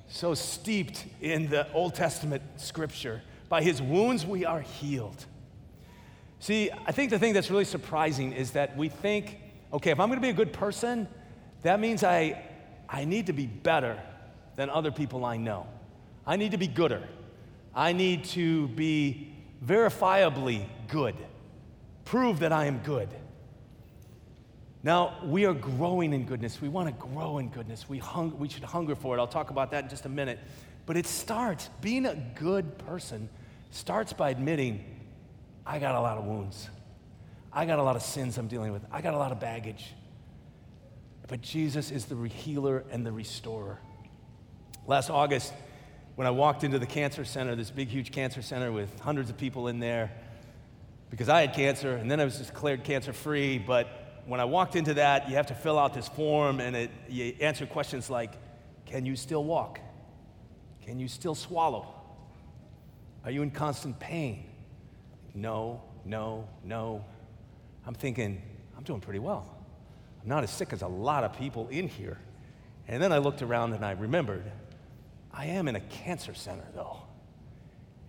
So 0.08 0.36
steeped 0.36 1.06
in 1.20 1.50
the 1.50 1.72
Old 1.74 1.96
Testament 1.96 2.44
scripture. 2.58 3.24
By 3.48 3.63
his 3.63 3.82
wounds 3.82 4.24
we 4.24 4.46
are 4.46 4.62
healed. 4.62 5.25
See, 6.39 6.72
I 6.86 6.91
think 6.91 7.10
the 7.10 7.19
thing 7.19 7.34
that's 7.34 7.51
really 7.51 7.65
surprising 7.65 8.31
is 8.31 8.51
that 8.51 8.75
we 8.77 8.89
think, 8.89 9.38
okay, 9.74 9.91
if 9.91 10.00
I'm 10.00 10.08
gonna 10.10 10.22
be 10.22 10.29
a 10.29 10.34
good 10.34 10.53
person, 10.53 11.08
that 11.63 11.79
means 11.79 12.03
I, 12.03 12.41
I 12.88 13.05
need 13.05 13.27
to 13.27 13.34
be 13.34 13.46
better 13.46 14.00
than 14.55 14.69
other 14.69 14.91
people 14.91 15.25
I 15.25 15.38
know. 15.38 15.67
I 16.25 16.38
need 16.38 16.51
to 16.51 16.58
be 16.58 16.67
gooder. 16.67 17.03
I 17.75 17.91
need 17.91 18.24
to 18.25 18.67
be 18.69 19.34
verifiably 19.65 20.65
good. 20.88 21.15
Prove 22.05 22.39
that 22.39 22.51
I 22.51 22.65
am 22.65 22.79
good. 22.79 23.10
Now, 24.81 25.17
we 25.25 25.46
are 25.46 25.53
growing 25.53 26.13
in 26.13 26.25
goodness. 26.25 26.62
We 26.62 26.69
want 26.69 26.88
to 26.88 26.93
grow 26.93 27.38
in 27.39 27.50
goodness. 27.50 27.89
We, 27.89 27.98
hung, 27.98 28.38
we 28.39 28.48
should 28.48 28.63
hunger 28.63 28.96
for 28.96 29.15
it. 29.15 29.19
I'll 29.19 29.27
talk 29.27 29.50
about 29.50 29.72
that 29.72 29.84
in 29.84 29.89
just 29.89 30.05
a 30.05 30.10
minute. 30.10 30.39
But 30.86 30.96
it 30.96 31.05
starts, 31.05 31.69
being 31.81 32.05
a 32.05 32.15
good 32.36 32.77
person 32.77 33.29
starts 33.72 34.13
by 34.13 34.29
admitting, 34.29 34.84
I 35.66 35.80
got 35.80 35.96
a 35.96 36.01
lot 36.01 36.18
of 36.18 36.25
wounds. 36.25 36.70
I 37.51 37.66
got 37.66 37.80
a 37.80 37.84
lot 37.84 37.96
of 37.96 38.01
sins 38.01 38.38
I'm 38.38 38.48
dealing 38.48 38.72
with. 38.72 38.84
I 38.92 39.01
got 39.01 39.13
a 39.13 39.18
lot 39.18 39.32
of 39.32 39.39
baggage. 39.39 39.94
But 41.28 41.42
Jesus 41.42 41.92
is 41.92 42.06
the 42.06 42.16
healer 42.28 42.84
and 42.92 43.06
the 43.06 43.12
restorer. 43.12 43.80
Last 44.88 45.10
August, 45.10 45.54
when 46.16 46.25
I 46.25 46.32
walked 46.32 46.63
into 46.63 46.80
the 46.80 46.86
cancer 46.88 47.24
center, 47.24 47.56
this 47.56 47.70
big, 47.70 47.88
huge 47.88 48.12
cancer 48.12 48.42
center 48.42 48.72
with 48.72 49.00
hundreds 49.00 49.30
of 49.30 49.38
people 49.38 49.68
in 49.68 49.80
there, 49.80 50.12
because 51.10 51.30
I 51.30 51.42
had 51.42 51.54
cancer 51.54 51.96
and 51.96 52.10
then 52.10 52.20
I 52.20 52.25
was 52.25 52.38
declared 52.38 52.84
cancer 52.84 53.13
free, 53.13 53.58
but 53.58 53.88
when 54.25 54.39
I 54.39 54.46
walked 54.46 54.75
into 54.75 54.96
that, 54.96 55.30
you 55.30 55.36
have 55.36 55.48
to 55.48 55.56
fill 55.56 55.80
out 55.80 55.94
this 55.94 56.08
form 56.08 56.60
and 56.60 56.75
it, 56.75 56.92
you 57.08 57.36
answer 57.39 57.66
questions 57.66 58.10
like 58.10 58.34
Can 58.86 59.06
you 59.06 59.16
still 59.16 59.44
walk? 59.44 59.80
Can 60.82 61.00
you 61.00 61.08
still 61.08 61.36
swallow? 61.36 61.94
Are 63.24 63.32
you 63.32 63.44
in 63.44 63.51
constant 63.51 64.00
pain? 64.00 64.49
No, 65.33 65.81
no, 66.05 66.48
no. 66.63 67.03
I'm 67.86 67.93
thinking, 67.93 68.41
I'm 68.77 68.83
doing 68.83 69.01
pretty 69.01 69.19
well. 69.19 69.45
I'm 70.21 70.27
not 70.27 70.43
as 70.43 70.51
sick 70.51 70.74
as 70.74 70.81
a 70.81 70.88
lot 70.88 71.24
of 71.24 71.33
people 71.38 71.67
in 71.69 71.88
here. 71.88 72.17
And 72.88 73.01
then 73.01 73.12
I 73.12 73.19
looked 73.19 73.41
around 73.41 73.74
and 73.74 73.86
I 73.86 73.91
remembered, 73.91 74.51
I 75.31 75.45
am 75.45 75.67
in 75.67 75.75
a 75.75 75.79
cancer 75.79 76.33
center 76.33 76.65
though. 76.74 76.98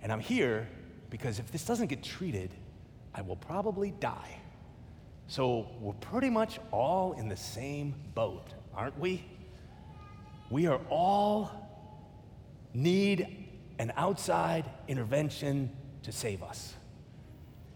And 0.03 0.11
I'm 0.11 0.21
here 0.21 0.69
because 1.11 1.39
if 1.39 1.53
this 1.53 1.65
doesn't 1.65 1.89
get 1.89 2.03
treated, 2.03 2.51
I 3.15 3.23
will 3.23 3.37
probably 3.37 3.93
die. 4.01 4.41
So 5.27 5.69
we're 5.81 5.93
pretty 5.93 6.31
much 6.31 6.59
all 6.73 7.13
in 7.13 7.29
the 7.29 7.37
same 7.37 7.95
boat, 8.15 8.55
aren't 8.75 8.99
we? 8.99 9.25
We 10.51 10.67
are 10.67 10.81
all 10.89 11.51
need 12.75 13.49
an 13.79 13.93
outside 13.97 14.65
intervention 14.89 15.71
to 16.03 16.13
save 16.13 16.43
us. 16.43 16.75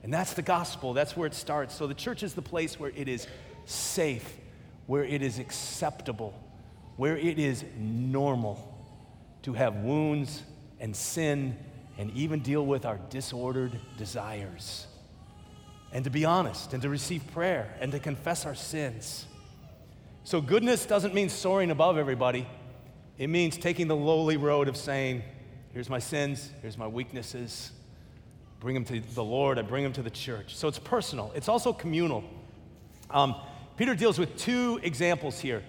And 0.04 0.12
that's 0.12 0.34
the 0.34 0.42
gospel. 0.42 0.92
That's 0.92 1.16
where 1.16 1.26
it 1.26 1.34
starts. 1.34 1.74
So 1.74 1.86
the 1.86 1.94
church 1.94 2.22
is 2.22 2.34
the 2.34 2.42
place 2.42 2.78
where 2.78 2.92
it 2.94 3.08
is 3.08 3.26
safe, 3.64 4.36
where 4.86 5.02
it 5.02 5.22
is 5.22 5.38
acceptable, 5.38 6.38
where 6.96 7.16
it 7.16 7.38
is 7.38 7.64
normal 7.76 8.70
to 9.42 9.54
have 9.54 9.76
wounds 9.76 10.42
and 10.78 10.94
sin 10.94 11.56
and 11.96 12.10
even 12.12 12.40
deal 12.40 12.64
with 12.64 12.84
our 12.84 13.00
disordered 13.08 13.80
desires 13.96 14.86
and 15.94 16.04
to 16.04 16.10
be 16.10 16.24
honest 16.26 16.74
and 16.74 16.82
to 16.82 16.90
receive 16.90 17.22
prayer 17.32 17.74
and 17.80 17.92
to 17.92 17.98
confess 17.98 18.44
our 18.44 18.54
sins. 18.54 19.24
So, 20.24 20.40
goodness 20.40 20.84
doesn't 20.84 21.14
mean 21.14 21.30
soaring 21.30 21.70
above 21.70 21.96
everybody, 21.96 22.46
it 23.16 23.28
means 23.28 23.56
taking 23.56 23.86
the 23.86 23.96
lowly 23.96 24.36
road 24.36 24.68
of 24.68 24.76
saying, 24.76 25.22
Here's 25.72 25.88
my 25.88 25.98
sins, 25.98 26.50
here's 26.60 26.76
my 26.76 26.86
weaknesses. 26.86 27.70
Bring 28.64 28.72
them 28.72 28.86
to 28.86 28.98
the 29.14 29.22
Lord, 29.22 29.58
I 29.58 29.62
bring 29.62 29.84
them 29.84 29.92
to 29.92 30.02
the 30.02 30.08
church. 30.08 30.56
So, 30.56 30.68
it's 30.68 30.78
personal, 30.78 31.30
it's 31.34 31.50
also 31.50 31.74
communal. 31.74 32.24
Um, 33.10 33.34
Peter 33.76 33.94
deals 33.94 34.18
with 34.18 34.38
two 34.38 34.80
examples 34.82 35.38
here. 35.38 35.62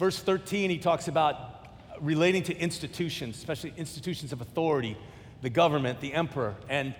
Verse 0.00 0.18
13, 0.20 0.68
he 0.68 0.76
talks 0.76 1.06
about 1.06 1.68
relating 2.00 2.42
to 2.42 2.56
institutions, 2.58 3.38
especially 3.38 3.72
institutions 3.76 4.32
of 4.32 4.40
authority, 4.40 4.96
the 5.42 5.48
government, 5.48 6.00
the 6.00 6.12
emperor. 6.12 6.56
And 6.68 6.92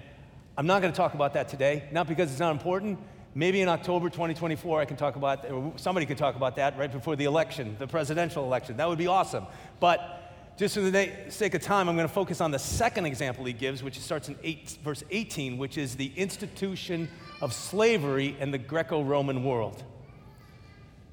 I'm 0.56 0.68
not 0.68 0.82
going 0.82 0.92
to 0.92 0.96
talk 0.96 1.14
about 1.14 1.34
that 1.34 1.48
today, 1.48 1.88
not 1.90 2.06
because 2.06 2.30
it's 2.30 2.38
not 2.38 2.52
important. 2.52 3.00
Maybe 3.34 3.60
in 3.60 3.68
October 3.68 4.08
2024, 4.08 4.80
I 4.80 4.84
can 4.84 4.96
talk 4.96 5.16
about, 5.16 5.50
or 5.50 5.72
somebody 5.74 6.06
could 6.06 6.18
talk 6.18 6.36
about 6.36 6.54
that 6.56 6.78
right 6.78 6.92
before 6.92 7.16
the 7.16 7.24
election, 7.24 7.74
the 7.80 7.88
presidential 7.88 8.44
election. 8.44 8.76
That 8.76 8.88
would 8.88 8.98
be 8.98 9.08
awesome. 9.08 9.48
But 9.80 10.19
just 10.60 10.74
for 10.74 10.82
the 10.82 11.10
sake 11.30 11.54
of 11.54 11.62
time, 11.62 11.88
I'm 11.88 11.96
going 11.96 12.06
to 12.06 12.14
focus 12.14 12.40
on 12.40 12.52
the 12.52 12.58
second 12.58 13.06
example 13.06 13.44
he 13.44 13.52
gives, 13.52 13.82
which 13.82 13.98
starts 13.98 14.28
in 14.28 14.36
eight, 14.44 14.78
verse 14.84 15.02
18, 15.10 15.58
which 15.58 15.76
is 15.76 15.96
the 15.96 16.12
institution 16.16 17.08
of 17.40 17.52
slavery 17.52 18.36
in 18.38 18.52
the 18.52 18.58
Greco 18.58 19.02
Roman 19.02 19.42
world. 19.42 19.82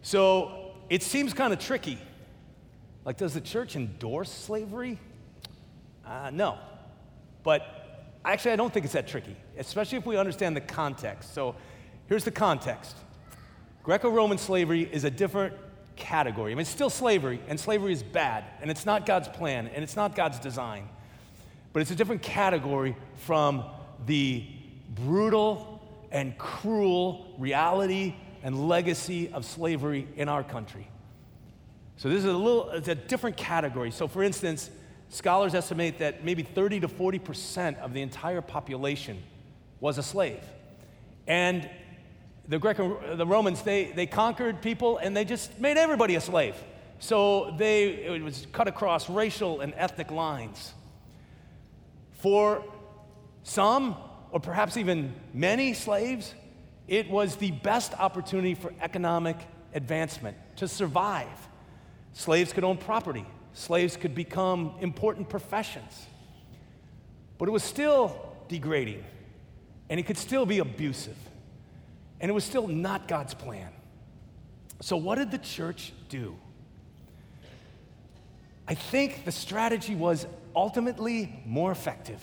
So 0.01 0.73
it 0.89 1.01
seems 1.01 1.33
kind 1.33 1.51
of 1.51 1.59
tricky. 1.59 1.97
Like, 3.05 3.17
does 3.17 3.33
the 3.33 3.41
church 3.41 3.75
endorse 3.75 4.29
slavery? 4.29 4.99
Uh, 6.05 6.29
no. 6.31 6.59
But 7.41 7.77
Actually, 8.27 8.51
I 8.51 8.55
don't 8.57 8.73
think 8.73 8.83
it's 8.83 8.93
that 8.93 9.07
tricky, 9.07 9.37
especially 9.57 9.97
if 9.97 10.05
we 10.05 10.17
understand 10.17 10.53
the 10.53 10.61
context. 10.61 11.33
So 11.33 11.55
here's 12.07 12.25
the 12.25 12.31
context 12.31 12.97
Greco 13.83 14.09
Roman 14.09 14.37
slavery 14.37 14.81
is 14.91 15.05
a 15.05 15.09
different 15.09 15.53
category. 15.97 16.51
I 16.51 16.55
mean, 16.55 16.61
it's 16.61 16.69
still 16.69 16.89
slavery, 16.89 17.41
and 17.47 17.59
slavery 17.59 17.93
is 17.93 18.03
bad, 18.03 18.45
and 18.61 18.71
it's 18.71 18.85
not 18.85 19.05
God's 19.05 19.27
plan, 19.27 19.67
and 19.67 19.83
it's 19.83 19.95
not 19.95 20.15
God's 20.15 20.39
design. 20.39 20.87
But 21.73 21.81
it's 21.81 21.91
a 21.91 21.95
different 21.95 22.21
category 22.21 22.95
from 23.15 23.63
the 24.05 24.45
brutal 24.95 25.81
and 26.11 26.37
cruel 26.37 27.35
reality 27.37 28.15
and 28.43 28.67
legacy 28.69 29.31
of 29.33 29.45
slavery 29.45 30.07
in 30.15 30.29
our 30.29 30.43
country. 30.43 30.87
So 31.97 32.09
this 32.09 32.19
is 32.19 32.25
a 32.25 32.33
little, 32.33 32.69
it's 32.69 32.87
a 32.87 32.95
different 32.95 33.37
category. 33.37 33.91
So 33.91 34.07
for 34.07 34.23
instance, 34.23 34.69
Scholars 35.09 35.55
estimate 35.55 35.99
that 35.99 36.23
maybe 36.23 36.43
30 36.43 36.81
to 36.81 36.87
40% 36.87 37.79
of 37.79 37.93
the 37.93 38.01
entire 38.01 38.41
population 38.41 39.21
was 39.79 39.97
a 39.97 40.03
slave. 40.03 40.43
And 41.27 41.69
the 42.47 42.59
Greco, 42.59 43.15
the 43.15 43.25
Romans, 43.25 43.61
they, 43.61 43.91
they 43.91 44.05
conquered 44.05 44.61
people 44.61 44.97
and 44.97 45.15
they 45.15 45.25
just 45.25 45.59
made 45.59 45.77
everybody 45.77 46.15
a 46.15 46.21
slave. 46.21 46.55
So 46.99 47.53
they, 47.57 47.89
it 47.89 48.23
was 48.23 48.47
cut 48.51 48.67
across 48.67 49.09
racial 49.09 49.61
and 49.61 49.73
ethnic 49.75 50.11
lines. 50.11 50.73
For 52.19 52.63
some, 53.43 53.95
or 54.31 54.39
perhaps 54.39 54.77
even 54.77 55.13
many 55.33 55.73
slaves, 55.73 56.33
it 56.87 57.09
was 57.09 57.35
the 57.35 57.51
best 57.51 57.93
opportunity 57.93 58.55
for 58.55 58.73
economic 58.81 59.37
advancement, 59.73 60.37
to 60.55 60.67
survive. 60.67 61.27
Slaves 62.13 62.53
could 62.53 62.63
own 62.63 62.77
property, 62.77 63.25
slaves 63.53 63.95
could 63.97 64.15
become 64.15 64.73
important 64.81 65.29
professions. 65.29 66.05
But 67.37 67.47
it 67.47 67.51
was 67.51 67.63
still 67.63 68.33
degrading, 68.47 69.03
and 69.89 69.99
it 69.99 70.03
could 70.03 70.17
still 70.17 70.45
be 70.45 70.59
abusive, 70.59 71.17
and 72.19 72.29
it 72.29 72.33
was 72.33 72.43
still 72.43 72.67
not 72.67 73.07
God's 73.07 73.33
plan. 73.33 73.69
So, 74.81 74.97
what 74.97 75.17
did 75.17 75.31
the 75.31 75.37
church 75.37 75.93
do? 76.09 76.35
I 78.67 78.73
think 78.75 79.25
the 79.25 79.31
strategy 79.31 79.95
was 79.95 80.27
ultimately 80.55 81.41
more 81.45 81.71
effective. 81.71 82.21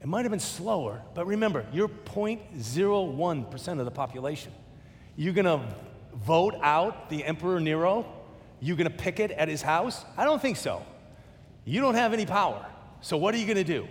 It 0.00 0.08
might 0.08 0.22
have 0.22 0.30
been 0.30 0.40
slower, 0.40 1.02
but 1.14 1.26
remember, 1.26 1.64
you're 1.72 1.88
0.01% 1.88 3.78
of 3.78 3.84
the 3.84 3.90
population. 3.90 4.52
You're 5.16 5.34
gonna 5.34 5.74
vote 6.14 6.54
out 6.62 7.10
the 7.10 7.24
Emperor 7.24 7.60
Nero 7.60 8.06
You're 8.60 8.76
going 8.76 8.90
to 8.90 8.96
picket 8.96 9.30
at 9.32 9.48
his 9.48 9.60
house? 9.60 10.04
I 10.16 10.24
don't 10.24 10.40
think 10.40 10.56
so. 10.56 10.82
You 11.66 11.82
don't 11.82 11.96
have 11.96 12.14
any 12.14 12.24
power. 12.24 12.64
So 13.02 13.18
what 13.18 13.34
are 13.34 13.38
you 13.38 13.44
going 13.44 13.58
to 13.58 13.64
do? 13.64 13.86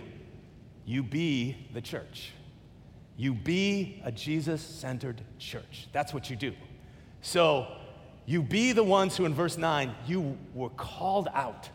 You 0.84 1.04
be 1.04 1.68
the 1.72 1.80
church. 1.80 2.32
You 3.16 3.34
be 3.34 4.02
a 4.04 4.10
Jesus 4.10 4.60
centered 4.60 5.20
church. 5.38 5.88
That's 5.92 6.12
what 6.12 6.30
you 6.30 6.36
do. 6.36 6.52
So 7.22 7.66
you 8.26 8.42
be 8.42 8.72
the 8.72 8.82
ones 8.82 9.16
who, 9.16 9.24
in 9.24 9.34
verse 9.34 9.56
9, 9.56 9.94
you 10.06 10.36
were 10.54 10.70
called 10.70 11.28
out. 11.32 11.68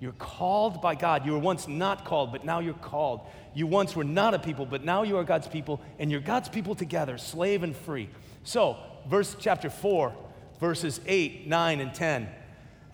You're 0.00 0.12
called 0.12 0.80
by 0.80 0.94
God. 0.94 1.26
You 1.26 1.32
were 1.32 1.38
once 1.38 1.66
not 1.66 2.04
called, 2.04 2.30
but 2.30 2.44
now 2.44 2.60
you're 2.60 2.74
called. 2.74 3.22
You 3.52 3.66
once 3.66 3.96
were 3.96 4.04
not 4.04 4.32
a 4.32 4.38
people, 4.38 4.64
but 4.64 4.84
now 4.84 5.02
you 5.02 5.16
are 5.16 5.24
God's 5.24 5.48
people, 5.48 5.80
and 5.98 6.10
you're 6.10 6.20
God's 6.20 6.48
people 6.48 6.74
together, 6.76 7.18
slave 7.18 7.64
and 7.64 7.74
free. 7.74 8.08
So, 8.44 8.76
verse 9.08 9.34
chapter 9.38 9.68
4, 9.68 10.14
verses 10.60 11.00
8, 11.04 11.48
9, 11.48 11.80
and 11.80 11.92
10. 11.92 12.28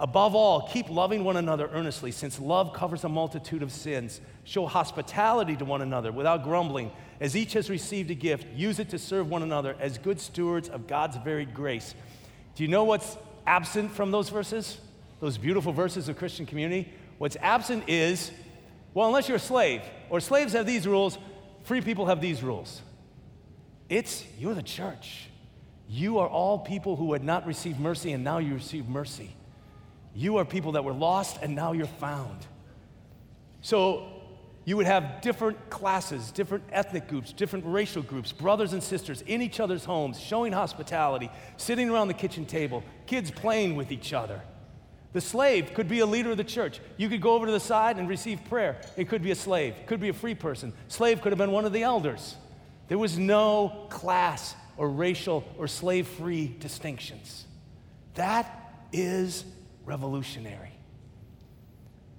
Above 0.01 0.35
all, 0.35 0.69
keep 0.69 0.89
loving 0.89 1.25
one 1.25 1.37
another 1.37 1.69
earnestly, 1.73 2.11
since 2.11 2.41
love 2.41 2.73
covers 2.73 3.05
a 3.05 3.09
multitude 3.09 3.63
of 3.63 3.71
sins. 3.71 4.21
Show 4.45 4.67
hospitality 4.67 5.57
to 5.57 5.65
one 5.65 5.83
another 5.83 6.13
without 6.13 6.45
grumbling. 6.45 6.93
As 7.21 7.37
each 7.37 7.55
has 7.55 7.71
received 7.71 8.11
a 8.11 8.15
gift, 8.15 8.47
use 8.55 8.79
it 8.79 8.91
to 8.91 8.99
serve 8.99 9.29
one 9.29 9.43
another 9.43 9.77
as 9.81 9.99
good 9.99 10.21
stewards 10.21 10.69
of 10.69 10.87
God's 10.87 11.17
varied 11.17 11.55
grace. 11.55 11.95
Do 12.55 12.63
you 12.63 12.69
know 12.69 12.85
what's 12.85 13.17
absent 13.47 13.93
from 13.93 14.11
those 14.11 14.29
verses? 14.29 14.79
Those 15.21 15.39
beautiful 15.39 15.73
verses 15.73 16.09
of 16.09 16.19
Christian 16.19 16.45
community? 16.45 16.93
What's 17.19 17.37
absent 17.41 17.85
is, 17.89 18.31
well, 18.93 19.07
unless 19.07 19.29
you're 19.29 19.37
a 19.37 19.41
slave, 19.41 19.83
or 20.11 20.21
slaves 20.21 20.53
have 20.53 20.67
these 20.67 20.87
rules, 20.87 21.19
free 21.63 21.81
people 21.81 22.07
have 22.07 22.21
these 22.21 22.43
rules. 22.43 22.83
It's 23.89 24.25
you're 24.39 24.55
the 24.55 24.63
church. 24.63 25.29
You 25.89 26.19
are 26.19 26.29
all 26.29 26.59
people 26.59 26.97
who 26.97 27.13
had 27.13 27.23
not 27.23 27.47
received 27.47 27.79
mercy, 27.79 28.13
and 28.13 28.25
now 28.25 28.39
you 28.39 28.55
receive 28.55 28.89
mercy. 28.89 29.35
You 30.15 30.37
are 30.37 30.45
people 30.45 30.73
that 30.73 30.85
were 30.85 30.93
lost 30.93 31.39
and 31.43 31.55
now 31.55 31.73
you're 31.73 31.87
found. 31.87 32.47
So 33.63 34.07
you 34.65 34.77
would 34.77 34.87
have 34.87 35.21
different 35.21 35.71
classes, 35.71 36.31
different 36.31 36.65
ethnic 36.73 37.09
groups, 37.09 37.33
different 37.33 37.67
racial 37.67 38.03
groups, 38.03 38.33
brothers 38.33 38.73
and 38.73 38.83
sisters 38.83 39.23
in 39.23 39.43
each 39.43 39.61
other's 39.61 39.85
homes, 39.85 40.19
showing 40.19 40.53
hospitality, 40.53 41.31
sitting 41.57 41.91
around 41.91 42.09
the 42.09 42.15
kitchen 42.15 42.47
table, 42.47 42.83
kids 43.07 43.31
playing 43.31 43.77
with 43.77 43.93
each 43.93 44.13
other. 44.13 44.41
The 45.13 45.21
slave 45.21 45.75
could 45.75 45.87
be 45.87 46.01
a 46.01 46.07
leader 46.07 46.31
of 46.31 46.39
the 46.39 46.45
church. 46.45 46.81
You 46.97 47.09
could 47.09 47.21
go 47.21 47.35
over 47.35 47.47
to 47.47 47.53
the 47.53 47.61
side 47.61 47.99
and 47.99 48.09
receive 48.09 48.41
prayer. 48.47 48.81
It 48.97 49.09
could 49.09 49.23
be 49.23 49.31
a 49.31 49.37
slave, 49.37 49.75
could 49.87 50.01
be 50.01 50.09
a 50.09 50.15
free 50.15 50.35
person. 50.35 50.73
Slave 50.89 51.21
could 51.21 51.31
have 51.31 51.39
been 51.39 51.53
one 51.53 51.65
of 51.65 51.73
the 51.73 51.83
elders. 51.83 52.37
There 52.89 52.99
was 52.99 53.19
no 53.19 53.87
class 53.91 54.57
or 54.77 54.89
racial 54.91 55.45
or 55.57 55.69
slave 55.69 56.09
free 56.09 56.57
distinctions. 56.59 57.45
That 58.15 58.77
is 58.93 59.45
revolutionary. 59.85 60.73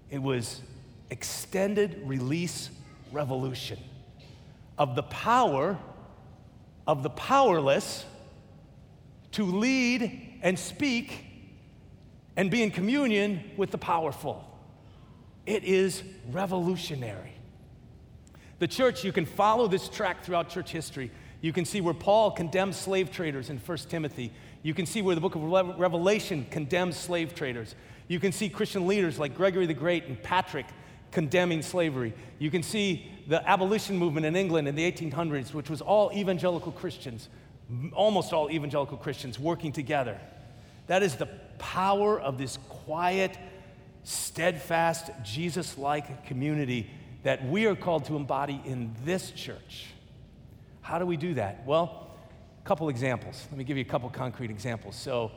It 0.10 0.22
was 0.22 0.62
extended 1.10 2.02
release 2.06 2.70
revolution 3.12 3.80
of 4.78 4.96
the 4.96 5.04
power 5.04 5.78
of 6.88 7.04
the 7.04 7.10
powerless 7.10 8.06
to 9.32 9.46
lead 9.46 10.40
and 10.42 10.58
speak 10.58 11.26
and 12.38 12.52
be 12.52 12.62
in 12.62 12.72
communion 12.72 13.44
with 13.58 13.72
the 13.72 13.78
powerful. 13.78 14.44
It 15.46 15.64
is 15.64 16.04
revolutionary. 16.32 17.34
The 18.60 18.68
church, 18.68 19.04
you 19.04 19.12
can 19.12 19.26
follow 19.26 19.68
this 19.68 19.90
track 19.90 20.24
throughout 20.24 20.50
church 20.50 20.72
history. 20.72 21.12
You 21.42 21.54
can 21.54 21.66
see 21.66 21.82
where 21.82 21.94
Paul 21.94 22.32
condemns 22.32 22.78
slave 22.78 23.12
traders 23.12 23.50
in 23.50 23.58
1 23.58 23.78
Timothy. 23.90 24.32
You 24.64 24.74
can 24.74 24.86
see 24.86 25.02
where 25.02 25.16
the 25.16 25.22
book 25.22 25.36
of 25.36 25.44
Revelation 25.44 26.46
condemns 26.50 26.98
slave 26.98 27.36
traders. 27.36 27.76
You 28.08 28.20
can 28.20 28.32
see 28.32 28.50
Christian 28.50 28.88
leaders 28.88 29.20
like 29.20 29.36
Gregory 29.36 29.66
the 29.66 29.74
Great 29.74 30.06
and 30.06 30.22
Patrick 30.22 30.66
condemning 31.12 31.62
slavery. 31.62 32.14
You 32.40 32.52
can 32.52 32.64
see 32.64 33.12
the 33.28 33.48
abolition 33.50 33.98
movement 33.98 34.26
in 34.26 34.36
England 34.36 34.68
in 34.68 34.76
the 34.76 34.92
1800s, 34.92 35.54
which 35.54 35.70
was 35.70 35.82
all 35.82 36.12
evangelical 36.14 36.72
Christians, 36.72 37.30
almost 37.94 38.34
all 38.34 38.52
evangelical 38.52 38.98
Christians 38.98 39.40
working 39.40 39.72
together. 39.72 40.20
That 40.88 41.02
is 41.02 41.16
the 41.16 41.28
power 41.58 42.20
of 42.20 42.38
this 42.38 42.58
quiet, 42.70 43.38
steadfast, 44.04 45.10
Jesus 45.24 45.78
like 45.78 46.26
community 46.26 46.90
that 47.24 47.44
we 47.48 47.66
are 47.66 47.76
called 47.76 48.06
to 48.06 48.16
embody 48.16 48.62
in 48.66 48.94
this 49.04 49.32
church. 49.32 49.88
How 50.82 51.00
do 51.00 51.08
we 51.08 51.18
do 51.18 51.34
that? 51.34 51.66
Well, 51.66 52.12
a 52.64 52.68
couple 52.68 52.88
examples. 52.90 53.48
Let 53.50 53.58
me 53.58 53.64
give 53.64 53.78
you 53.78 53.82
a 53.82 53.88
couple 53.88 54.08
concrete 54.12 54.52
examples. 54.52 54.96
So, 54.96 55.32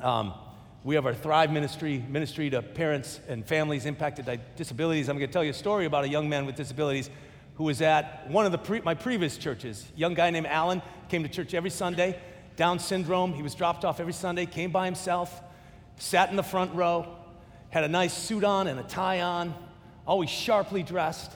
um, 0.00 0.34
we 0.82 0.94
have 0.94 1.04
our 1.04 1.14
Thrive 1.14 1.52
ministry, 1.52 2.02
ministry 2.08 2.48
to 2.50 2.62
parents 2.62 3.20
and 3.28 3.44
families 3.44 3.84
impacted 3.84 4.24
by 4.24 4.40
disabilities. 4.56 5.08
I'm 5.08 5.18
going 5.18 5.28
to 5.28 5.32
tell 5.32 5.44
you 5.44 5.50
a 5.50 5.54
story 5.54 5.84
about 5.84 6.04
a 6.04 6.08
young 6.08 6.28
man 6.28 6.46
with 6.46 6.56
disabilities 6.56 7.10
who 7.56 7.64
was 7.64 7.82
at 7.82 8.30
one 8.30 8.46
of 8.46 8.52
the 8.52 8.58
pre- 8.58 8.80
my 8.80 8.94
previous 8.94 9.36
churches. 9.36 9.86
A 9.94 9.98
young 9.98 10.14
guy 10.14 10.30
named 10.30 10.46
Alan 10.46 10.80
came 11.10 11.22
to 11.22 11.28
church 11.28 11.52
every 11.52 11.68
Sunday. 11.68 12.18
Down 12.56 12.78
syndrome. 12.78 13.34
He 13.34 13.42
was 13.42 13.54
dropped 13.54 13.84
off 13.84 14.00
every 14.00 14.14
Sunday. 14.14 14.46
Came 14.46 14.70
by 14.70 14.86
himself. 14.86 15.42
Sat 15.96 16.30
in 16.30 16.36
the 16.36 16.42
front 16.42 16.74
row. 16.74 17.06
Had 17.68 17.84
a 17.84 17.88
nice 17.88 18.14
suit 18.14 18.44
on 18.44 18.66
and 18.66 18.80
a 18.80 18.82
tie 18.84 19.20
on. 19.20 19.54
Always 20.06 20.30
sharply 20.30 20.82
dressed. 20.82 21.30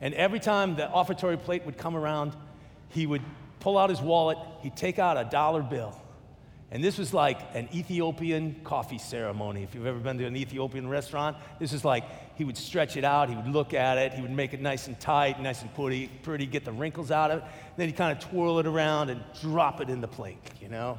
And 0.00 0.14
every 0.14 0.38
time 0.38 0.76
the 0.76 0.88
offertory 0.88 1.36
plate 1.36 1.66
would 1.66 1.76
come 1.76 1.96
around, 1.96 2.36
he 2.90 3.06
would 3.06 3.22
pull 3.58 3.76
out 3.76 3.90
his 3.90 4.00
wallet, 4.00 4.38
he'd 4.60 4.76
take 4.76 4.98
out 4.98 5.16
a 5.16 5.28
dollar 5.28 5.62
bill. 5.62 6.00
And 6.70 6.82
this 6.82 6.98
was 6.98 7.14
like 7.14 7.38
an 7.54 7.68
Ethiopian 7.72 8.56
coffee 8.64 8.98
ceremony. 8.98 9.62
If 9.62 9.74
you've 9.74 9.86
ever 9.86 9.98
been 9.98 10.18
to 10.18 10.24
an 10.24 10.36
Ethiopian 10.36 10.88
restaurant, 10.88 11.36
this 11.60 11.72
is 11.72 11.84
like 11.84 12.04
he 12.36 12.44
would 12.44 12.56
stretch 12.56 12.96
it 12.96 13.04
out, 13.04 13.28
he 13.28 13.36
would 13.36 13.48
look 13.48 13.74
at 13.74 13.96
it, 13.96 14.12
he 14.12 14.22
would 14.22 14.32
make 14.32 14.54
it 14.54 14.60
nice 14.60 14.88
and 14.88 14.98
tight, 14.98 15.40
nice 15.40 15.62
and 15.62 15.72
pretty, 15.74 16.08
pretty 16.22 16.46
get 16.46 16.64
the 16.64 16.72
wrinkles 16.72 17.10
out 17.10 17.30
of 17.30 17.38
it. 17.38 17.44
Then 17.76 17.86
he'd 17.88 17.96
kind 17.96 18.16
of 18.16 18.24
twirl 18.24 18.58
it 18.58 18.66
around 18.66 19.10
and 19.10 19.22
drop 19.40 19.80
it 19.80 19.88
in 19.88 20.00
the 20.00 20.08
plate, 20.08 20.38
you 20.60 20.68
know? 20.68 20.98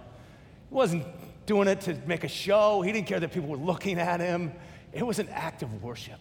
He 0.70 0.76
wasn't 0.76 1.06
doing 1.46 1.68
it 1.68 1.82
to 1.82 1.96
make 2.08 2.24
a 2.24 2.30
show, 2.30 2.82
he 2.82 2.92
didn't 2.92 3.08
care 3.08 3.20
that 3.20 3.34
people 3.34 3.50
were 3.50 3.58
looking 3.58 4.00
at 4.00 4.20
him. 4.20 4.54
It 4.94 5.06
was 5.06 5.20
an 5.20 5.28
act 5.30 5.62
of 5.62 5.84
worship. 5.84 6.20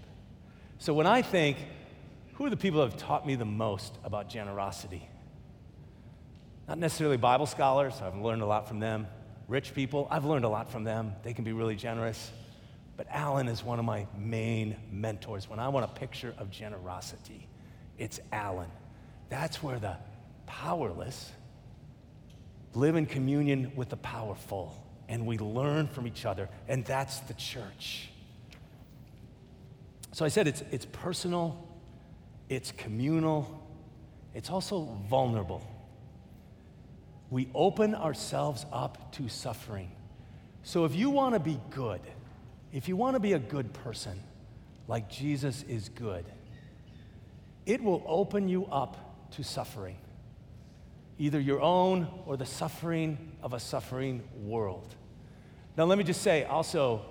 So 0.79 0.93
when 0.95 1.07
I 1.07 1.23
think, 1.23 1.59
who 2.35 2.47
are 2.47 2.51
the 2.51 2.57
people 2.57 2.81
that 2.81 2.91
have 2.91 3.01
taught 3.01 3.25
me 3.25 3.37
the 3.37 3.45
most 3.45 3.97
about 4.03 4.29
generosity? 4.29 5.09
Not 6.67 6.79
necessarily 6.79 7.17
Bible 7.17 7.47
scholars, 7.47 7.95
I've 8.03 8.17
learned 8.17 8.43
a 8.43 8.47
lot 8.47 8.67
from 8.67 8.81
them. 8.81 9.07
Rich 9.47 9.75
people, 9.75 10.09
I've 10.11 10.25
learned 10.25 10.45
a 10.45 10.49
lot 10.49 10.71
from 10.71 10.85
them. 10.85 11.13
They 11.23 11.35
can 11.35 11.45
be 11.45 11.53
really 11.53 11.77
generous. 11.77 12.31
But 12.97 13.07
Alan 13.11 13.49
is 13.49 13.63
one 13.63 13.79
of 13.79 13.85
my 13.85 14.07
main 14.17 14.77
mentors. 14.91 15.49
When 15.49 15.59
I 15.59 15.69
want 15.69 15.85
a 15.85 15.95
picture 15.95 16.35
of 16.39 16.51
generosity, 16.51 17.47
it's 17.99 18.21
Alan. 18.33 18.71
That's 19.29 19.63
where 19.63 19.79
the 19.79 19.97
powerless 20.47 21.31
live 22.75 22.97
in 22.97 23.07
communion 23.07 23.73
with 23.77 23.89
the 23.89 23.97
powerful, 23.97 24.75
and 25.09 25.27
we 25.27 25.39
learn 25.39 25.87
from 25.89 26.07
each 26.07 26.25
other, 26.25 26.49
and 26.69 26.85
that's 26.85 27.21
the 27.21 27.35
church. 27.35 28.11
So 30.13 30.25
I 30.25 30.29
said 30.29 30.47
it's, 30.47 30.63
it's 30.71 30.87
personal, 30.87 31.69
it's 32.49 32.73
communal, 32.73 33.63
it's 34.35 34.51
also 34.51 34.99
vulnerable 35.09 35.63
we 37.35 37.49
open 37.53 37.97
ourselves 37.97 38.64
up 38.73 39.11
to 39.11 39.29
suffering. 39.29 39.90
So 40.62 40.85
if 40.85 40.94
you 40.94 41.11
want 41.11 41.35
to 41.35 41.40
be 41.40 41.59
good, 41.70 42.01
if 42.73 42.87
you 42.87 42.94
want 42.94 43.14
to 43.14 43.20
be 43.20 43.33
a 43.33 43.40
good 43.40 43.73
person, 43.73 44.20
like 44.87 45.11
Jesus 45.11 45.64
is 45.64 45.88
good, 45.88 46.25
it 47.66 47.83
will 47.83 48.05
open 48.07 48.49
you 48.49 48.66
up 48.66 49.33
to 49.33 49.42
suffering, 49.42 49.97
either 51.18 51.40
your 51.40 51.61
own 51.61 52.07
or 52.25 52.37
the 52.37 52.47
suffering 52.47 53.33
of 53.42 53.53
a 53.53 53.59
suffering 53.59 54.23
world. 54.37 54.94
Now, 55.77 55.87
let 55.87 55.99
me 55.99 56.05
just 56.05 56.23
say 56.23 56.44
also, 56.44 57.03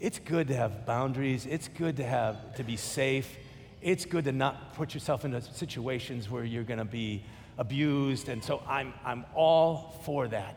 it's 0.00 0.18
good 0.18 0.48
to 0.48 0.56
have 0.56 0.86
boundaries. 0.86 1.44
It's 1.44 1.68
good 1.68 1.98
to 1.98 2.04
have 2.04 2.54
to 2.54 2.64
be 2.64 2.78
safe. 2.78 3.36
It's 3.82 4.06
good 4.06 4.24
to 4.24 4.32
not 4.32 4.72
put 4.72 4.94
yourself 4.94 5.26
into 5.26 5.42
situations 5.42 6.30
where 6.30 6.42
you're 6.42 6.64
going 6.64 6.78
to 6.78 6.86
be 6.86 7.22
abused. 7.58 8.28
And 8.28 8.42
so 8.42 8.62
I'm, 8.66 8.94
I'm 9.04 9.26
all 9.34 10.00
for 10.04 10.28
that. 10.28 10.56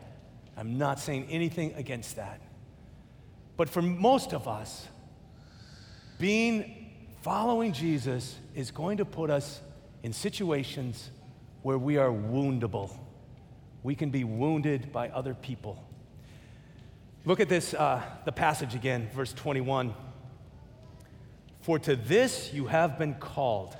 I'm 0.56 0.78
not 0.78 0.98
saying 0.98 1.26
anything 1.30 1.74
against 1.74 2.16
that. 2.16 2.40
But 3.56 3.68
for 3.68 3.82
most 3.82 4.32
of 4.32 4.48
us, 4.48 4.86
being 6.18 6.90
following 7.22 7.72
Jesus 7.72 8.36
is 8.54 8.70
going 8.70 8.98
to 8.98 9.04
put 9.04 9.28
us 9.28 9.60
in 10.02 10.12
situations 10.12 11.10
where 11.62 11.78
we 11.78 11.96
are 11.96 12.10
woundable. 12.10 12.90
We 13.82 13.94
can 13.94 14.10
be 14.10 14.24
wounded 14.24 14.92
by 14.92 15.08
other 15.08 15.34
people. 15.34 15.82
Look 17.24 17.40
at 17.40 17.48
this, 17.48 17.74
uh, 17.74 18.02
the 18.24 18.32
passage 18.32 18.74
again, 18.74 19.08
verse 19.14 19.32
21. 19.32 19.94
For 21.60 21.78
to 21.80 21.94
this 21.94 22.52
you 22.52 22.66
have 22.66 22.98
been 22.98 23.14
called 23.14 23.76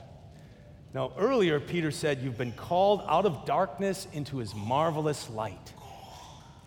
now, 0.94 1.12
earlier, 1.16 1.58
Peter 1.58 1.90
said, 1.90 2.20
You've 2.22 2.36
been 2.36 2.52
called 2.52 3.02
out 3.08 3.24
of 3.24 3.44
darkness 3.46 4.06
into 4.12 4.38
his 4.38 4.54
marvelous 4.54 5.30
light. 5.30 5.72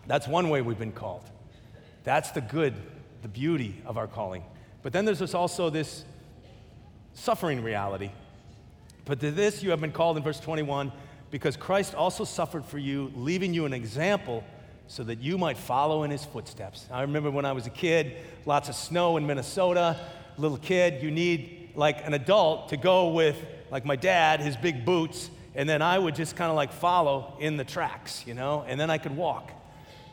That's 0.07 0.27
one 0.27 0.49
way 0.49 0.61
we've 0.61 0.79
been 0.79 0.91
called. 0.91 1.29
That's 2.03 2.31
the 2.31 2.41
good, 2.41 2.73
the 3.21 3.27
beauty 3.27 3.81
of 3.85 3.97
our 3.97 4.07
calling. 4.07 4.43
But 4.81 4.93
then 4.93 5.05
there's 5.05 5.19
this 5.19 5.33
also 5.33 5.69
this 5.69 6.03
suffering 7.13 7.63
reality. 7.63 8.11
But 9.05 9.19
to 9.19 9.31
this 9.31 9.61
you 9.61 9.69
have 9.71 9.81
been 9.81 9.91
called 9.91 10.17
in 10.17 10.23
verse 10.23 10.39
21 10.39 10.91
because 11.31 11.57
Christ 11.57 11.95
also 11.95 12.23
suffered 12.23 12.65
for 12.65 12.77
you, 12.77 13.11
leaving 13.15 13.53
you 13.53 13.65
an 13.65 13.73
example 13.73 14.43
so 14.87 15.03
that 15.03 15.19
you 15.19 15.37
might 15.37 15.57
follow 15.57 16.03
in 16.03 16.11
his 16.11 16.23
footsteps. 16.23 16.87
I 16.91 17.01
remember 17.01 17.31
when 17.31 17.45
I 17.45 17.51
was 17.51 17.65
a 17.65 17.71
kid, 17.71 18.17
lots 18.45 18.69
of 18.69 18.75
snow 18.75 19.17
in 19.17 19.25
Minnesota. 19.25 19.99
little 20.37 20.57
kid, 20.57 21.01
you 21.01 21.09
need 21.09 21.71
like 21.75 22.05
an 22.05 22.13
adult 22.13 22.69
to 22.69 22.77
go 22.77 23.09
with, 23.09 23.37
like 23.75 23.83
my 23.83 23.97
dad, 23.97 24.39
his 24.39 24.55
big 24.55 24.85
boots, 24.85 25.29
and 25.53 25.67
then 25.67 25.81
I 25.81 25.99
would 25.99 26.15
just 26.15 26.37
kind 26.37 26.49
of 26.49 26.55
like 26.55 26.71
follow 26.71 27.35
in 27.41 27.57
the 27.57 27.65
tracks, 27.65 28.25
you 28.25 28.33
know, 28.33 28.63
and 28.65 28.79
then 28.79 28.89
I 28.89 28.97
could 28.97 29.17
walk. 29.17 29.51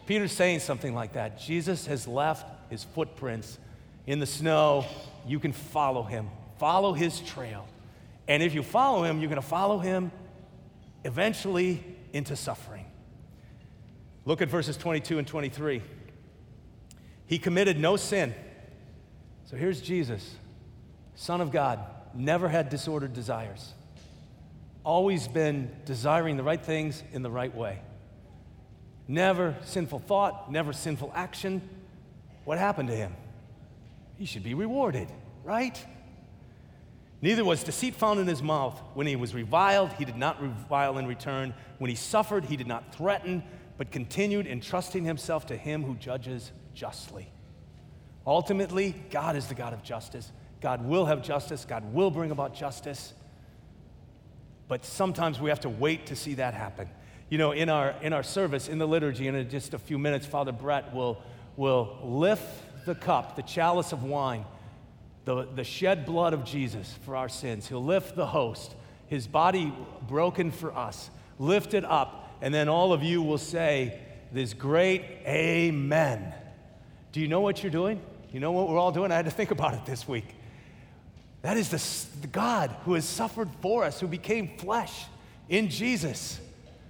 Peter's 0.05 0.33
saying 0.33 0.59
something 0.59 0.97
like 0.97 1.13
that. 1.13 1.39
Jesus 1.39 1.87
has 1.87 2.09
left 2.09 2.45
his 2.73 2.83
footprints 2.83 3.61
in 4.05 4.19
the 4.19 4.27
snow. 4.27 4.85
You 5.29 5.39
can 5.39 5.53
follow 5.53 6.03
him, 6.03 6.29
follow 6.59 6.93
his 6.93 7.21
trail. 7.21 7.69
And 8.27 8.43
if 8.43 8.53
you 8.53 8.65
follow 8.65 9.05
him, 9.05 9.21
you're 9.21 9.31
going 9.31 9.41
to 9.41 9.47
follow 9.47 9.79
him 9.79 10.11
eventually 11.05 11.85
into 12.13 12.35
suffering. 12.35 12.87
Look 14.25 14.43
at 14.43 14.49
verses 14.49 14.77
22 14.77 15.19
and 15.19 15.29
23. 15.29 15.83
He 17.27 17.39
committed 17.39 17.79
no 17.79 17.97
sin. 17.97 18.35
So 19.45 19.57
here's 19.57 19.81
Jesus, 19.81 20.35
Son 21.15 21.41
of 21.41 21.53
God, 21.53 21.79
never 22.15 22.49
had 22.49 22.69
disordered 22.69 23.13
desires, 23.13 23.73
always 24.85 25.29
been 25.29 25.71
desiring 25.85 26.37
the 26.37 26.43
right 26.43 26.63
things 26.63 27.03
in 27.13 27.23
the 27.23 27.31
right 27.31 27.55
way. 27.55 27.81
Never 29.09 29.57
sinful 29.65 30.01
thought, 30.01 30.51
never 30.51 30.73
sinful 30.73 31.13
action. 31.15 31.69
What 32.45 32.59
happened 32.59 32.89
to 32.89 32.97
him? 32.97 33.15
He 34.17 34.25
should 34.25 34.43
be 34.43 34.55
rewarded, 34.55 35.09
right? 35.45 35.85
Neither 37.21 37.45
was 37.45 37.63
deceit 37.63 37.95
found 37.95 38.19
in 38.19 38.27
his 38.27 38.43
mouth. 38.43 38.81
When 38.95 39.07
he 39.07 39.17
was 39.17 39.35
reviled, 39.35 39.93
he 39.93 40.05
did 40.05 40.17
not 40.17 40.43
revile 40.43 40.99
in 40.99 41.07
return. 41.07 41.55
When 41.79 41.89
he 41.89 41.95
suffered, 41.97 42.45
he 42.45 42.57
did 42.57 42.67
not 42.67 42.95
threaten, 42.95 43.45
but 43.79 43.91
continued 43.93 44.47
entrusting 44.47 45.05
himself 45.05 45.47
to 45.47 45.57
him 45.57 45.85
who 45.85 45.95
judges 45.95 46.51
justly. 46.75 47.31
Ultimately, 48.27 48.95
God 49.11 49.37
is 49.37 49.47
the 49.47 49.55
God 49.55 49.73
of 49.73 49.83
justice. 49.83 50.31
God 50.63 50.87
will 50.87 51.07
have 51.07 51.23
justice. 51.23 51.65
God 51.65 51.93
will 51.93 52.11
bring 52.11 52.31
about 52.31 52.55
justice. 52.55 53.13
But 54.69 54.85
sometimes 54.85 55.41
we 55.41 55.51
have 55.51 55.61
to 55.61 55.69
wait 55.69 56.07
to 56.07 56.17
see 56.17 56.35
that 56.35 56.55
happen. 56.55 56.89
You 57.29 57.39
know, 57.39 57.51
in 57.51 57.69
our, 57.69 57.95
in 58.01 58.13
our 58.13 58.23
service, 58.23 58.69
in 58.69 58.79
the 58.79 58.87
liturgy, 58.87 59.27
in 59.27 59.51
just 59.51 59.75
a 59.75 59.79
few 59.79 59.99
minutes, 59.99 60.25
Father 60.25 60.53
Brett 60.53 60.95
will, 60.95 61.21
will 61.57 61.99
lift 62.03 62.87
the 62.87 62.95
cup, 62.95 63.37
the 63.37 63.43
chalice 63.43 63.93
of 63.93 64.05
wine, 64.05 64.45
the, 65.25 65.49
the 65.55 65.65
shed 65.65 66.07
blood 66.07 66.33
of 66.33 66.45
Jesus 66.45 66.95
for 67.05 67.17
our 67.17 67.29
sins. 67.29 67.67
He'll 67.67 67.85
lift 67.85 68.15
the 68.15 68.27
host, 68.27 68.75
his 69.09 69.27
body 69.27 69.73
broken 70.07 70.51
for 70.51 70.77
us, 70.77 71.11
lift 71.39 71.75
it 71.75 71.85
up, 71.85 72.37
and 72.41 72.55
then 72.55 72.69
all 72.69 72.93
of 72.93 73.03
you 73.03 73.21
will 73.23 73.39
say 73.39 73.99
this 74.31 74.55
great 74.55 75.03
Amen. 75.27 76.33
Do 77.13 77.21
you 77.21 77.29
know 77.29 77.41
what 77.41 77.63
you're 77.63 77.73
doing? 77.73 78.01
You 78.33 78.41
know 78.41 78.53
what 78.53 78.69
we're 78.69 78.79
all 78.79 78.93
doing? 78.93 79.13
I 79.13 79.17
had 79.17 79.27
to 79.27 79.31
think 79.31 79.51
about 79.51 79.75
it 79.75 79.85
this 79.85 80.07
week. 80.07 80.25
That 81.43 81.57
is 81.57 81.69
the, 81.69 82.21
the 82.21 82.29
God 82.29 82.75
who 82.85 82.95
has 82.95 83.05
suffered 83.05 83.51
for 83.61 83.85
us, 83.85 84.01
who 84.01 84.07
became 84.07 84.57
flesh 84.59 85.07
in 85.49 85.69
Jesus. 85.69 86.41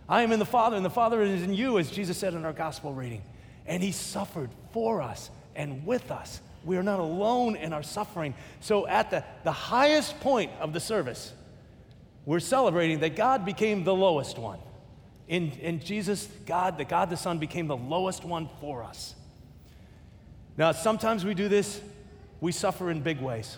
I 0.08 0.22
am 0.22 0.30
in 0.30 0.38
the 0.38 0.44
Father, 0.44 0.76
and 0.76 0.84
the 0.84 0.90
Father 0.90 1.22
is 1.22 1.42
in 1.42 1.54
you, 1.54 1.78
as 1.78 1.90
Jesus 1.90 2.18
said 2.18 2.34
in 2.34 2.44
our 2.44 2.52
gospel 2.52 2.92
reading. 2.92 3.22
And 3.66 3.82
He 3.82 3.92
suffered 3.92 4.50
for 4.72 5.00
us 5.00 5.30
and 5.56 5.86
with 5.86 6.10
us. 6.10 6.40
We 6.64 6.76
are 6.76 6.82
not 6.82 7.00
alone 7.00 7.56
in 7.56 7.72
our 7.72 7.82
suffering. 7.82 8.34
So, 8.60 8.86
at 8.86 9.10
the, 9.10 9.24
the 9.42 9.52
highest 9.52 10.20
point 10.20 10.52
of 10.60 10.72
the 10.72 10.80
service, 10.80 11.32
we're 12.26 12.40
celebrating 12.40 13.00
that 13.00 13.16
God 13.16 13.44
became 13.44 13.84
the 13.84 13.94
lowest 13.94 14.38
one. 14.38 14.58
In, 15.28 15.50
in 15.52 15.80
Jesus, 15.80 16.28
God, 16.46 16.76
the 16.76 16.84
God 16.84 17.08
the 17.08 17.16
Son, 17.16 17.38
became 17.38 17.66
the 17.66 17.76
lowest 17.76 18.22
one 18.22 18.48
for 18.60 18.82
us. 18.82 19.14
Now, 20.58 20.72
sometimes 20.72 21.24
we 21.24 21.32
do 21.32 21.48
this, 21.48 21.80
we 22.40 22.52
suffer 22.52 22.90
in 22.90 23.00
big 23.00 23.20
ways. 23.20 23.56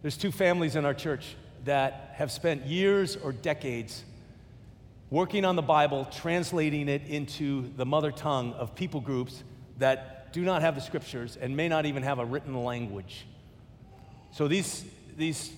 There's 0.00 0.16
two 0.16 0.30
families 0.30 0.76
in 0.76 0.84
our 0.84 0.94
church 0.94 1.34
that 1.64 2.12
have 2.14 2.30
spent 2.30 2.66
years 2.66 3.16
or 3.16 3.32
decades 3.32 4.04
working 5.10 5.44
on 5.44 5.56
the 5.56 5.62
Bible, 5.62 6.06
translating 6.12 6.88
it 6.88 7.02
into 7.08 7.72
the 7.76 7.84
mother 7.84 8.12
tongue 8.12 8.52
of 8.52 8.76
people 8.76 9.00
groups 9.00 9.42
that 9.78 10.32
do 10.32 10.42
not 10.42 10.62
have 10.62 10.76
the 10.76 10.80
scriptures 10.80 11.36
and 11.40 11.56
may 11.56 11.68
not 11.68 11.84
even 11.84 12.04
have 12.04 12.20
a 12.20 12.24
written 12.24 12.62
language. 12.62 13.26
So 14.30 14.46
these, 14.46 14.84
these 15.16 15.50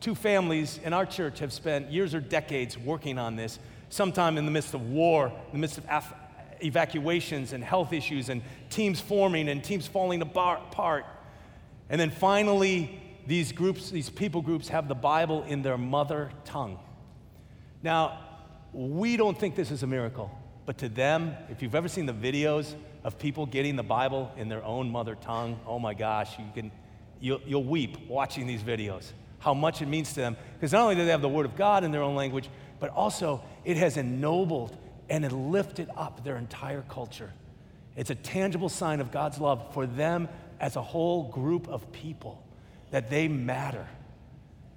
two 0.00 0.14
families 0.14 0.78
in 0.84 0.92
our 0.92 1.06
church 1.06 1.40
have 1.40 1.52
spent 1.52 1.90
years 1.90 2.14
or 2.14 2.20
decades 2.20 2.78
working 2.78 3.18
on 3.18 3.34
this, 3.34 3.58
sometime 3.88 4.38
in 4.38 4.44
the 4.44 4.52
midst 4.52 4.74
of 4.74 4.90
war, 4.90 5.28
in 5.46 5.52
the 5.52 5.58
midst 5.58 5.78
of 5.78 5.84
af- 5.90 6.14
evacuations 6.62 7.52
and 7.52 7.64
health 7.64 7.92
issues 7.92 8.28
and 8.28 8.40
teams 8.70 9.00
forming 9.00 9.48
and 9.48 9.64
teams 9.64 9.88
falling 9.88 10.22
apart. 10.22 11.06
And 11.90 12.00
then 12.00 12.10
finally, 12.10 13.00
these 13.26 13.52
groups, 13.52 13.90
these 13.90 14.10
people 14.10 14.42
groups, 14.42 14.68
have 14.68 14.88
the 14.88 14.94
Bible 14.94 15.44
in 15.44 15.62
their 15.62 15.78
mother 15.78 16.30
tongue. 16.44 16.78
Now, 17.82 18.18
we 18.72 19.16
don't 19.16 19.38
think 19.38 19.54
this 19.54 19.70
is 19.70 19.82
a 19.82 19.86
miracle, 19.86 20.30
but 20.66 20.78
to 20.78 20.88
them, 20.88 21.34
if 21.48 21.62
you've 21.62 21.74
ever 21.74 21.88
seen 21.88 22.06
the 22.06 22.12
videos 22.12 22.74
of 23.04 23.18
people 23.18 23.46
getting 23.46 23.76
the 23.76 23.82
Bible 23.82 24.32
in 24.36 24.48
their 24.48 24.64
own 24.64 24.90
mother 24.90 25.14
tongue, 25.14 25.60
oh 25.66 25.78
my 25.78 25.94
gosh, 25.94 26.38
you 26.38 26.44
can, 26.54 26.72
you'll, 27.20 27.40
you'll 27.46 27.64
weep 27.64 28.08
watching 28.08 28.46
these 28.46 28.62
videos. 28.62 29.12
How 29.38 29.54
much 29.54 29.82
it 29.82 29.86
means 29.86 30.10
to 30.14 30.20
them. 30.20 30.36
Because 30.54 30.72
not 30.72 30.82
only 30.82 30.94
do 30.94 31.04
they 31.04 31.10
have 31.10 31.20
the 31.20 31.28
Word 31.28 31.44
of 31.44 31.54
God 31.54 31.84
in 31.84 31.92
their 31.92 32.02
own 32.02 32.14
language, 32.14 32.48
but 32.80 32.90
also 32.90 33.42
it 33.64 33.76
has 33.76 33.96
ennobled 33.96 34.76
and 35.10 35.24
it 35.24 35.32
lifted 35.32 35.90
up 35.96 36.24
their 36.24 36.36
entire 36.36 36.82
culture. 36.82 37.30
It's 37.96 38.10
a 38.10 38.14
tangible 38.14 38.68
sign 38.68 39.00
of 39.00 39.12
God's 39.12 39.38
love 39.38 39.72
for 39.74 39.86
them 39.86 40.28
as 40.60 40.76
a 40.76 40.82
whole 40.82 41.30
group 41.30 41.68
of 41.68 41.92
people 41.92 42.43
that 42.94 43.10
they 43.10 43.26
matter, 43.26 43.88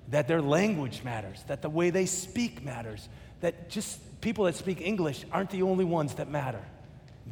that 0.08 0.28
their 0.28 0.42
language 0.42 1.04
matters, 1.04 1.44
that 1.46 1.62
the 1.62 1.70
way 1.70 1.92
they 1.92 2.08
speak 2.08 2.64
matters, 2.66 3.10
that 3.42 3.70
just 3.70 4.00
people 4.22 4.46
that 4.46 4.56
speak 4.56 4.82
English 4.82 5.24
aren't 5.32 5.52
the 5.52 5.62
only 5.62 5.86
ones 5.86 6.16
that 6.16 6.28
matter. 6.28 6.64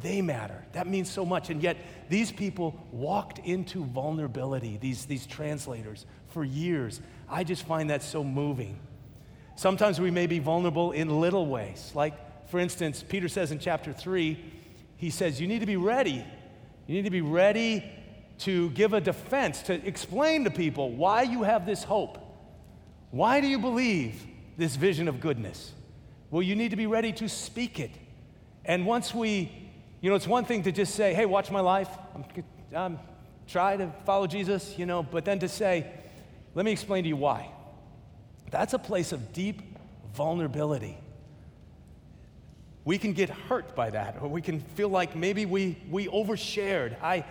They 0.00 0.22
matter. 0.22 0.64
That 0.74 0.86
means 0.86 1.10
so 1.10 1.26
much. 1.26 1.50
And 1.50 1.60
yet, 1.60 1.76
these 2.08 2.30
people 2.30 2.80
walked 2.92 3.40
into 3.40 3.84
vulnerability, 3.84 4.78
these, 4.80 5.06
these 5.06 5.26
translators, 5.26 6.06
for 6.28 6.44
years. 6.44 7.00
I 7.28 7.42
just 7.42 7.66
find 7.66 7.90
that 7.90 8.04
so 8.04 8.22
moving. 8.22 8.78
Sometimes 9.56 10.00
we 10.00 10.12
may 10.12 10.28
be 10.28 10.38
vulnerable 10.38 10.92
in 10.92 11.20
little 11.20 11.48
ways. 11.48 11.90
Like, 11.96 12.48
for 12.48 12.60
instance, 12.60 13.02
Peter 13.02 13.28
says 13.28 13.50
in 13.50 13.58
chapter 13.58 13.92
3, 13.92 14.38
he 14.98 15.10
says, 15.10 15.40
You 15.40 15.48
need 15.48 15.58
to 15.58 15.66
be 15.66 15.74
ready. 15.74 16.24
You 16.86 16.94
need 16.94 17.06
to 17.06 17.10
be 17.10 17.22
ready 17.22 17.82
to 18.38 18.70
give 18.70 18.92
a 18.92 19.00
defense, 19.00 19.62
to 19.62 19.74
explain 19.86 20.44
to 20.44 20.50
people 20.50 20.92
why 20.92 21.22
you 21.22 21.42
have 21.42 21.66
this 21.66 21.82
hope. 21.82 22.18
Why 23.10 23.40
do 23.40 23.46
you 23.46 23.58
believe 23.58 24.26
this 24.56 24.76
vision 24.76 25.08
of 25.08 25.20
goodness? 25.20 25.72
Well, 26.30 26.42
you 26.42 26.56
need 26.56 26.70
to 26.70 26.76
be 26.76 26.86
ready 26.86 27.12
to 27.14 27.28
speak 27.28 27.80
it. 27.80 27.92
And 28.64 28.84
once 28.84 29.14
we, 29.14 29.52
you 30.00 30.10
know, 30.10 30.16
it's 30.16 30.26
one 30.26 30.44
thing 30.44 30.64
to 30.64 30.72
just 30.72 30.94
say, 30.94 31.14
hey, 31.14 31.24
watch 31.24 31.50
my 31.50 31.60
life. 31.60 31.88
I'm, 32.14 32.24
I'm 32.74 32.98
try 33.46 33.76
to 33.76 33.92
follow 34.04 34.26
Jesus, 34.26 34.76
you 34.76 34.86
know, 34.86 35.02
but 35.02 35.24
then 35.24 35.38
to 35.38 35.48
say, 35.48 35.86
let 36.54 36.64
me 36.64 36.72
explain 36.72 37.04
to 37.04 37.08
you 37.08 37.16
why. 37.16 37.50
That's 38.50 38.74
a 38.74 38.78
place 38.78 39.12
of 39.12 39.32
deep 39.32 39.62
vulnerability. 40.14 40.98
We 42.84 42.98
can 42.98 43.12
get 43.12 43.30
hurt 43.30 43.74
by 43.74 43.90
that, 43.90 44.18
or 44.20 44.28
we 44.28 44.42
can 44.42 44.60
feel 44.60 44.88
like 44.88 45.16
maybe 45.16 45.44
we, 45.46 45.76
we 45.90 46.06
overshared. 46.06 47.00
I, 47.02 47.24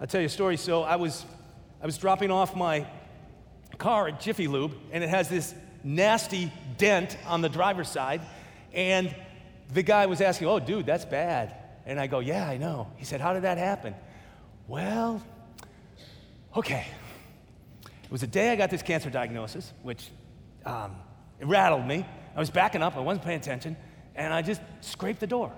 I'll 0.00 0.06
tell 0.06 0.20
you 0.20 0.26
a 0.26 0.30
story. 0.30 0.56
So 0.56 0.82
I 0.82 0.96
was, 0.96 1.24
I 1.82 1.86
was 1.86 1.98
dropping 1.98 2.30
off 2.30 2.54
my 2.54 2.86
car 3.78 4.08
at 4.08 4.20
Jiffy 4.20 4.46
Lube, 4.46 4.72
and 4.92 5.02
it 5.02 5.10
has 5.10 5.28
this 5.28 5.54
nasty 5.82 6.52
dent 6.76 7.16
on 7.26 7.40
the 7.40 7.48
driver's 7.48 7.88
side. 7.88 8.20
And 8.72 9.14
the 9.72 9.82
guy 9.82 10.06
was 10.06 10.20
asking, 10.20 10.48
Oh, 10.48 10.60
dude, 10.60 10.86
that's 10.86 11.04
bad. 11.04 11.54
And 11.84 11.98
I 11.98 12.06
go, 12.06 12.20
Yeah, 12.20 12.48
I 12.48 12.58
know. 12.58 12.88
He 12.96 13.04
said, 13.04 13.20
How 13.20 13.32
did 13.32 13.42
that 13.42 13.58
happen? 13.58 13.94
Well, 14.68 15.20
okay. 16.56 16.86
It 17.84 18.10
was 18.10 18.20
the 18.20 18.26
day 18.26 18.52
I 18.52 18.56
got 18.56 18.70
this 18.70 18.82
cancer 18.82 19.10
diagnosis, 19.10 19.72
which 19.82 20.08
um, 20.64 20.94
it 21.40 21.46
rattled 21.46 21.86
me. 21.86 22.06
I 22.36 22.38
was 22.38 22.50
backing 22.50 22.82
up, 22.82 22.96
I 22.96 23.00
wasn't 23.00 23.24
paying 23.24 23.40
attention, 23.40 23.76
and 24.14 24.32
I 24.32 24.42
just 24.42 24.60
scraped 24.80 25.18
the 25.18 25.26
door. 25.26 25.52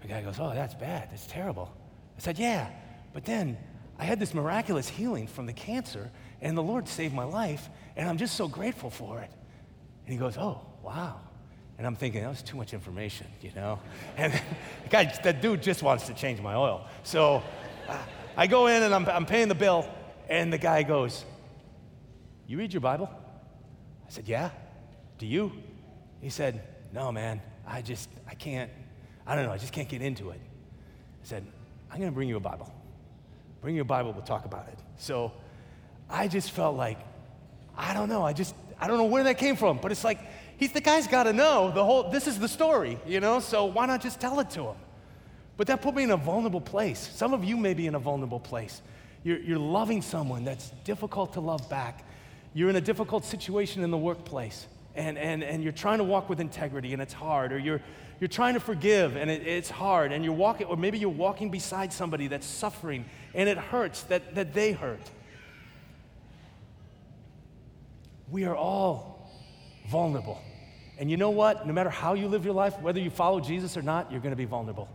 The 0.00 0.08
guy 0.08 0.22
goes, 0.22 0.40
Oh, 0.40 0.52
that's 0.54 0.74
bad. 0.74 1.10
That's 1.10 1.26
terrible. 1.26 1.70
I 2.16 2.20
said, 2.20 2.38
Yeah. 2.38 2.70
But 3.12 3.24
then 3.24 3.58
I 3.98 4.04
had 4.04 4.18
this 4.18 4.34
miraculous 4.34 4.88
healing 4.88 5.26
from 5.26 5.46
the 5.46 5.52
cancer, 5.52 6.10
and 6.40 6.56
the 6.56 6.62
Lord 6.62 6.88
saved 6.88 7.14
my 7.14 7.24
life, 7.24 7.68
and 7.96 8.08
I'm 8.08 8.18
just 8.18 8.34
so 8.34 8.48
grateful 8.48 8.90
for 8.90 9.20
it. 9.20 9.30
And 10.04 10.12
he 10.12 10.18
goes, 10.18 10.36
Oh, 10.36 10.60
wow. 10.82 11.20
And 11.78 11.86
I'm 11.86 11.96
thinking, 11.96 12.22
that 12.22 12.28
was 12.28 12.42
too 12.42 12.56
much 12.56 12.74
information, 12.74 13.26
you 13.40 13.50
know? 13.54 13.80
And 14.16 14.32
the 14.82 14.88
guy, 14.88 15.04
that 15.24 15.40
dude 15.40 15.62
just 15.62 15.82
wants 15.82 16.06
to 16.06 16.14
change 16.14 16.40
my 16.40 16.54
oil. 16.54 16.86
So 17.02 17.42
I 18.36 18.46
go 18.46 18.66
in 18.66 18.82
and 18.82 18.94
I'm, 18.94 19.08
I'm 19.08 19.26
paying 19.26 19.48
the 19.48 19.54
bill, 19.54 19.88
and 20.28 20.52
the 20.52 20.58
guy 20.58 20.82
goes, 20.82 21.24
You 22.46 22.58
read 22.58 22.72
your 22.72 22.80
Bible? 22.80 23.10
I 24.06 24.10
said, 24.10 24.28
Yeah. 24.28 24.50
Do 25.18 25.26
you? 25.26 25.52
He 26.20 26.30
said, 26.30 26.62
No, 26.92 27.12
man. 27.12 27.40
I 27.66 27.82
just, 27.82 28.08
I 28.28 28.34
can't, 28.34 28.70
I 29.26 29.36
don't 29.36 29.46
know, 29.46 29.52
I 29.52 29.58
just 29.58 29.72
can't 29.72 29.88
get 29.88 30.02
into 30.02 30.30
it. 30.30 30.40
I 31.22 31.26
said, 31.26 31.46
I'm 31.90 31.98
going 31.98 32.10
to 32.10 32.14
bring 32.14 32.28
you 32.28 32.36
a 32.36 32.40
Bible. 32.40 32.72
Bring 33.62 33.76
your 33.76 33.84
Bible, 33.84 34.12
we'll 34.12 34.22
talk 34.22 34.44
about 34.44 34.68
it. 34.68 34.78
So 34.98 35.32
I 36.10 36.28
just 36.28 36.50
felt 36.50 36.76
like, 36.76 36.98
I 37.76 37.94
don't 37.94 38.08
know, 38.08 38.22
I 38.22 38.34
just, 38.34 38.54
I 38.78 38.88
don't 38.88 38.98
know 38.98 39.04
where 39.04 39.24
that 39.24 39.38
came 39.38 39.56
from, 39.56 39.78
but 39.78 39.92
it's 39.92 40.04
like, 40.04 40.18
he's 40.58 40.72
the 40.72 40.80
guy's 40.80 41.06
got 41.06 41.22
to 41.24 41.32
know 41.32 41.70
the 41.70 41.84
whole, 41.84 42.10
this 42.10 42.26
is 42.26 42.38
the 42.38 42.48
story, 42.48 42.98
you 43.06 43.20
know, 43.20 43.40
so 43.40 43.64
why 43.64 43.86
not 43.86 44.02
just 44.02 44.20
tell 44.20 44.40
it 44.40 44.50
to 44.50 44.64
him? 44.66 44.76
But 45.56 45.68
that 45.68 45.80
put 45.80 45.94
me 45.94 46.02
in 46.02 46.10
a 46.10 46.16
vulnerable 46.16 46.60
place. 46.60 46.98
Some 47.14 47.32
of 47.32 47.44
you 47.44 47.56
may 47.56 47.72
be 47.72 47.86
in 47.86 47.94
a 47.94 47.98
vulnerable 47.98 48.40
place. 48.40 48.82
You're, 49.22 49.38
you're 49.38 49.58
loving 49.58 50.02
someone 50.02 50.44
that's 50.44 50.70
difficult 50.84 51.34
to 51.34 51.40
love 51.40 51.68
back. 51.70 52.04
You're 52.54 52.68
in 52.68 52.76
a 52.76 52.80
difficult 52.80 53.24
situation 53.24 53.84
in 53.84 53.90
the 53.90 53.98
workplace, 53.98 54.66
and, 54.94 55.16
and, 55.18 55.42
and 55.42 55.62
you're 55.62 55.72
trying 55.72 55.98
to 55.98 56.04
walk 56.04 56.28
with 56.28 56.40
integrity, 56.40 56.92
and 56.92 57.00
it's 57.00 57.12
hard. 57.12 57.52
Or 57.52 57.58
you're, 57.58 57.80
you're 58.20 58.28
trying 58.28 58.54
to 58.54 58.60
forgive, 58.60 59.16
and 59.16 59.30
it, 59.30 59.46
it's 59.46 59.70
hard. 59.70 60.12
And 60.12 60.24
you're 60.24 60.34
walking, 60.34 60.66
or 60.66 60.76
maybe 60.76 60.98
you're 60.98 61.10
walking 61.10 61.50
beside 61.50 61.92
somebody 61.92 62.26
that's 62.28 62.46
suffering, 62.46 63.04
and 63.34 63.48
it 63.48 63.58
hurts 63.58 64.02
that, 64.04 64.34
that 64.34 64.54
they 64.54 64.72
hurt. 64.72 65.00
We 68.30 68.44
are 68.44 68.56
all 68.56 69.30
vulnerable. 69.88 70.40
And 70.98 71.10
you 71.10 71.16
know 71.16 71.30
what? 71.30 71.66
No 71.66 71.72
matter 71.72 71.90
how 71.90 72.14
you 72.14 72.28
live 72.28 72.44
your 72.44 72.54
life, 72.54 72.78
whether 72.80 73.00
you 73.00 73.10
follow 73.10 73.40
Jesus 73.40 73.76
or 73.76 73.82
not, 73.82 74.10
you're 74.10 74.20
going 74.20 74.32
to 74.32 74.36
be 74.36 74.44
vulnerable. 74.44 74.88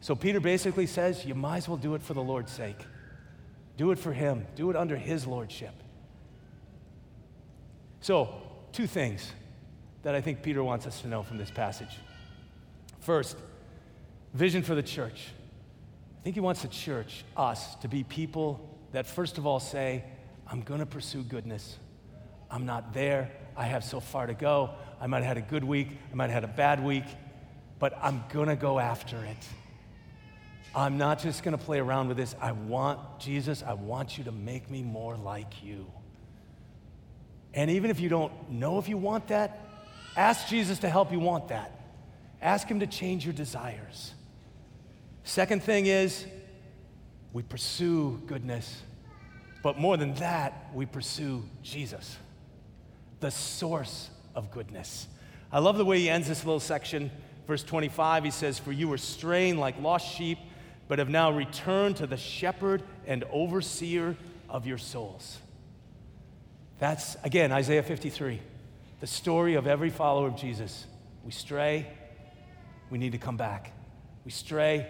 So 0.00 0.14
Peter 0.14 0.40
basically 0.40 0.86
says, 0.86 1.24
you 1.24 1.34
might 1.34 1.58
as 1.58 1.68
well 1.68 1.76
do 1.76 1.94
it 1.94 2.02
for 2.02 2.14
the 2.14 2.22
Lord's 2.22 2.52
sake. 2.52 2.78
Do 3.76 3.90
it 3.90 3.98
for 3.98 4.12
Him, 4.12 4.46
do 4.56 4.70
it 4.70 4.76
under 4.76 4.96
His 4.96 5.26
Lordship. 5.26 5.74
So, 8.00 8.42
two 8.72 8.86
things 8.86 9.30
that 10.02 10.14
I 10.14 10.20
think 10.20 10.42
Peter 10.42 10.62
wants 10.62 10.86
us 10.86 11.00
to 11.02 11.08
know 11.08 11.22
from 11.22 11.38
this 11.38 11.50
passage. 11.50 11.98
First, 13.00 13.36
vision 14.34 14.62
for 14.62 14.74
the 14.74 14.82
church. 14.82 15.28
I 16.18 16.22
think 16.22 16.34
he 16.34 16.40
wants 16.40 16.62
the 16.62 16.68
church, 16.68 17.24
us, 17.36 17.74
to 17.76 17.88
be 17.88 18.04
people 18.04 18.78
that 18.92 19.06
first 19.06 19.38
of 19.38 19.46
all 19.46 19.60
say, 19.60 20.04
I'm 20.46 20.62
going 20.62 20.80
to 20.80 20.86
pursue 20.86 21.22
goodness. 21.22 21.78
I'm 22.50 22.66
not 22.66 22.92
there. 22.92 23.30
I 23.56 23.64
have 23.64 23.84
so 23.84 24.00
far 24.00 24.26
to 24.26 24.34
go. 24.34 24.70
I 25.00 25.06
might 25.06 25.18
have 25.18 25.36
had 25.36 25.38
a 25.38 25.48
good 25.48 25.64
week. 25.64 25.88
I 26.10 26.14
might 26.14 26.30
have 26.30 26.42
had 26.42 26.44
a 26.44 26.54
bad 26.54 26.82
week, 26.82 27.04
but 27.78 27.96
I'm 28.02 28.24
going 28.30 28.48
to 28.48 28.56
go 28.56 28.78
after 28.78 29.16
it. 29.24 29.48
I'm 30.74 30.98
not 30.98 31.20
just 31.20 31.42
going 31.42 31.56
to 31.56 31.64
play 31.64 31.80
around 31.80 32.08
with 32.08 32.16
this. 32.16 32.34
I 32.40 32.52
want, 32.52 33.00
Jesus, 33.18 33.62
I 33.62 33.74
want 33.74 34.18
you 34.18 34.24
to 34.24 34.32
make 34.32 34.70
me 34.70 34.82
more 34.82 35.16
like 35.16 35.62
you. 35.62 35.86
And 37.54 37.70
even 37.70 37.90
if 37.90 38.00
you 38.00 38.08
don't 38.08 38.32
know 38.50 38.78
if 38.78 38.88
you 38.88 38.96
want 38.96 39.28
that, 39.28 39.58
ask 40.16 40.48
Jesus 40.48 40.78
to 40.80 40.88
help 40.88 41.12
you 41.12 41.18
want 41.18 41.48
that. 41.48 41.72
Ask 42.40 42.68
Him 42.68 42.80
to 42.80 42.86
change 42.86 43.24
your 43.24 43.34
desires. 43.34 44.12
Second 45.24 45.62
thing 45.62 45.86
is, 45.86 46.26
we 47.32 47.42
pursue 47.42 48.20
goodness. 48.26 48.82
But 49.62 49.78
more 49.78 49.96
than 49.96 50.14
that, 50.14 50.70
we 50.74 50.86
pursue 50.86 51.44
Jesus, 51.62 52.16
the 53.20 53.30
source 53.30 54.08
of 54.34 54.50
goodness. 54.50 55.06
I 55.52 55.58
love 55.58 55.76
the 55.76 55.84
way 55.84 55.98
he 55.98 56.08
ends 56.08 56.28
this 56.28 56.44
little 56.44 56.60
section. 56.60 57.10
Verse 57.46 57.62
25, 57.62 58.24
he 58.24 58.30
says, 58.30 58.58
For 58.58 58.72
you 58.72 58.88
were 58.88 58.98
straying 58.98 59.58
like 59.58 59.80
lost 59.80 60.14
sheep 60.14 60.38
but 60.90 60.98
have 60.98 61.08
now 61.08 61.30
returned 61.30 61.96
to 61.96 62.04
the 62.04 62.16
shepherd 62.16 62.82
and 63.06 63.22
overseer 63.30 64.16
of 64.48 64.66
your 64.66 64.76
souls. 64.76 65.38
That's, 66.80 67.16
again, 67.22 67.52
Isaiah 67.52 67.82
53, 67.82 68.40
the 69.00 69.06
story 69.06 69.54
of 69.54 69.66
every 69.66 69.90
follower 69.90 70.26
of 70.26 70.36
Jesus. 70.36 70.86
We 71.22 71.30
stray, 71.30 71.86
we 72.88 72.96
need 72.96 73.12
to 73.12 73.18
come 73.18 73.36
back. 73.36 73.72
We 74.24 74.30
stray, 74.30 74.86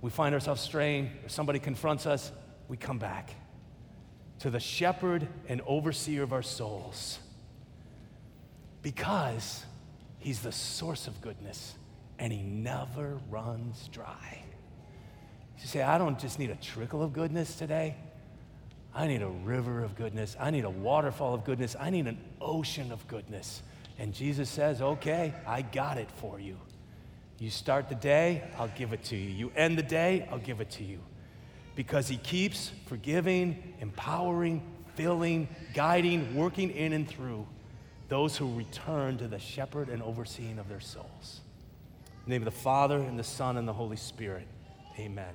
we 0.00 0.10
find 0.10 0.34
ourselves 0.34 0.60
straying, 0.60 1.10
or 1.24 1.28
somebody 1.28 1.60
confronts 1.60 2.04
us, 2.04 2.32
we 2.66 2.76
come 2.76 2.98
back 2.98 3.30
to 4.40 4.50
the 4.50 4.58
shepherd 4.60 5.26
and 5.48 5.60
overseer 5.66 6.24
of 6.24 6.32
our 6.32 6.42
souls. 6.42 7.20
Because 8.82 9.64
he's 10.18 10.40
the 10.40 10.52
source 10.52 11.06
of 11.06 11.20
goodness 11.20 11.74
and 12.18 12.32
he 12.32 12.42
never 12.42 13.18
runs 13.30 13.88
dry. 13.92 14.42
You 15.60 15.66
say, 15.66 15.82
I 15.82 15.98
don't 15.98 16.18
just 16.18 16.38
need 16.38 16.50
a 16.50 16.56
trickle 16.56 17.02
of 17.02 17.12
goodness 17.12 17.56
today. 17.56 17.96
I 18.98 19.06
need 19.06 19.22
a 19.22 19.28
river 19.28 19.84
of 19.84 19.94
goodness. 19.94 20.36
I 20.40 20.50
need 20.50 20.64
a 20.64 20.70
waterfall 20.70 21.32
of 21.32 21.44
goodness. 21.44 21.76
I 21.78 21.88
need 21.88 22.08
an 22.08 22.18
ocean 22.40 22.90
of 22.90 23.06
goodness. 23.06 23.62
And 23.96 24.12
Jesus 24.12 24.50
says, 24.50 24.82
Okay, 24.82 25.32
I 25.46 25.62
got 25.62 25.98
it 25.98 26.10
for 26.10 26.40
you. 26.40 26.58
You 27.38 27.48
start 27.48 27.88
the 27.88 27.94
day, 27.94 28.42
I'll 28.58 28.72
give 28.76 28.92
it 28.92 29.04
to 29.04 29.16
you. 29.16 29.30
You 29.30 29.52
end 29.54 29.78
the 29.78 29.84
day, 29.84 30.28
I'll 30.32 30.40
give 30.40 30.60
it 30.60 30.70
to 30.70 30.84
you. 30.84 30.98
Because 31.76 32.08
He 32.08 32.16
keeps 32.16 32.72
forgiving, 32.86 33.76
empowering, 33.80 34.62
filling, 34.96 35.46
guiding, 35.74 36.34
working 36.34 36.72
in 36.72 36.92
and 36.92 37.08
through 37.08 37.46
those 38.08 38.36
who 38.36 38.52
return 38.56 39.16
to 39.18 39.28
the 39.28 39.38
shepherd 39.38 39.90
and 39.90 40.02
overseeing 40.02 40.58
of 40.58 40.68
their 40.68 40.80
souls. 40.80 41.42
In 42.24 42.30
the 42.30 42.30
name 42.30 42.42
of 42.42 42.52
the 42.52 42.60
Father, 42.60 42.98
and 42.98 43.16
the 43.16 43.22
Son, 43.22 43.58
and 43.58 43.68
the 43.68 43.72
Holy 43.72 43.96
Spirit, 43.96 44.48
amen. 44.98 45.34